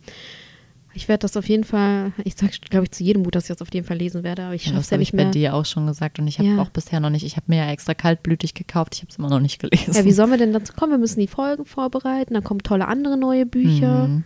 Ich 0.95 1.07
werde 1.07 1.21
das 1.21 1.37
auf 1.37 1.49
jeden 1.49 1.63
Fall, 1.63 2.13
ich 2.23 2.35
sage, 2.35 2.53
glaube 2.69 2.85
ich, 2.85 2.91
zu 2.91 3.03
jedem 3.03 3.23
Buch, 3.23 3.31
dass 3.31 3.45
ich 3.45 3.47
das 3.49 3.61
auf 3.61 3.73
jeden 3.73 3.85
Fall 3.85 3.97
lesen 3.97 4.23
werde, 4.23 4.43
aber 4.43 4.53
ich 4.55 4.63
Ja, 4.65 4.69
schaffe 4.73 4.77
das 4.77 4.85
es 4.85 4.89
ja 4.91 4.95
habe 4.95 5.03
ich 5.03 5.11
nicht 5.13 5.17
bei 5.17 5.23
mehr. 5.25 5.31
dir 5.31 5.53
auch 5.55 5.65
schon 5.65 5.87
gesagt 5.87 6.19
und 6.19 6.27
ich 6.27 6.37
habe 6.39 6.49
Ja. 6.49 6.61
auch 6.61 6.69
bisher 6.69 6.99
noch 6.99 7.09
nicht, 7.09 7.23
ich 7.25 7.35
habe 7.35 7.45
mir 7.47 7.57
ja 7.65 7.71
extra 7.71 7.93
kaltblütig 7.95 8.53
gekauft, 8.53 8.93
ich 8.95 9.01
habe 9.01 9.09
es 9.11 9.17
immer 9.17 9.29
noch 9.29 9.39
nicht 9.39 9.59
gelesen. 9.59 9.93
Ja, 9.93 10.05
wie 10.05 10.11
sollen 10.11 10.29
wir 10.31 10.37
denn 10.37 10.53
dazu 10.53 10.73
kommen? 10.73 10.91
Wir 10.93 10.99
müssen 10.99 11.19
die 11.19 11.27
Folgen 11.27 11.65
vorbereiten, 11.65 12.33
dann 12.35 12.43
kommen 12.43 12.61
tolle 12.61 12.87
andere 12.87 13.17
neue 13.17 13.45
Bücher. 13.47 14.07
Mhm. 14.07 14.23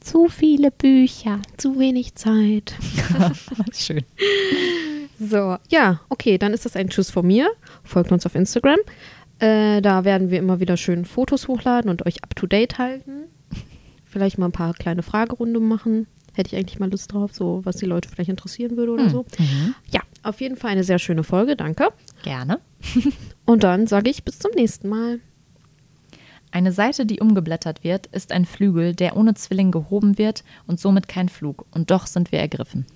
Zu 0.00 0.28
viele 0.28 0.70
Bücher. 0.72 1.40
Zu 1.58 1.78
wenig 1.78 2.14
Zeit. 2.16 2.74
Schön. 3.72 4.02
So, 5.20 5.58
ja, 5.68 6.00
okay, 6.08 6.38
dann 6.38 6.54
ist 6.54 6.64
das 6.64 6.76
ein 6.76 6.88
Tschüss 6.88 7.10
von 7.10 7.26
mir. 7.26 7.50
Folgt 7.84 8.10
uns 8.10 8.24
auf 8.24 8.34
Instagram. 8.34 8.78
Äh, 9.38 9.82
da 9.82 10.04
werden 10.04 10.30
wir 10.30 10.38
immer 10.38 10.60
wieder 10.60 10.78
schön 10.78 11.04
Fotos 11.04 11.46
hochladen 11.46 11.90
und 11.90 12.06
euch 12.06 12.22
up 12.24 12.34
to 12.34 12.46
date 12.46 12.78
halten. 12.78 13.24
Vielleicht 14.06 14.38
mal 14.38 14.46
ein 14.46 14.52
paar 14.52 14.72
kleine 14.72 15.02
Fragerunden 15.02 15.68
machen. 15.68 16.06
Hätte 16.32 16.48
ich 16.48 16.56
eigentlich 16.56 16.78
mal 16.78 16.90
Lust 16.90 17.12
drauf, 17.12 17.34
so 17.34 17.60
was 17.64 17.76
die 17.76 17.86
Leute 17.86 18.08
vielleicht 18.08 18.30
interessieren 18.30 18.78
würde 18.78 18.92
oder 18.92 19.10
so. 19.10 19.26
Mhm. 19.38 19.74
Ja, 19.90 20.00
auf 20.22 20.40
jeden 20.40 20.56
Fall 20.56 20.70
eine 20.70 20.84
sehr 20.84 20.98
schöne 20.98 21.22
Folge, 21.22 21.54
danke. 21.54 21.88
Gerne. 22.22 22.60
Und 23.44 23.62
dann 23.62 23.86
sage 23.86 24.08
ich 24.08 24.24
bis 24.24 24.38
zum 24.38 24.52
nächsten 24.52 24.88
Mal. 24.88 25.20
Eine 26.50 26.72
Seite, 26.72 27.04
die 27.04 27.20
umgeblättert 27.20 27.84
wird, 27.84 28.06
ist 28.06 28.32
ein 28.32 28.46
Flügel, 28.46 28.94
der 28.94 29.16
ohne 29.16 29.34
Zwilling 29.34 29.70
gehoben 29.70 30.18
wird 30.18 30.42
und 30.66 30.80
somit 30.80 31.06
kein 31.06 31.28
Flug. 31.28 31.64
Und 31.70 31.92
doch 31.92 32.08
sind 32.08 32.32
wir 32.32 32.40
ergriffen. 32.40 32.86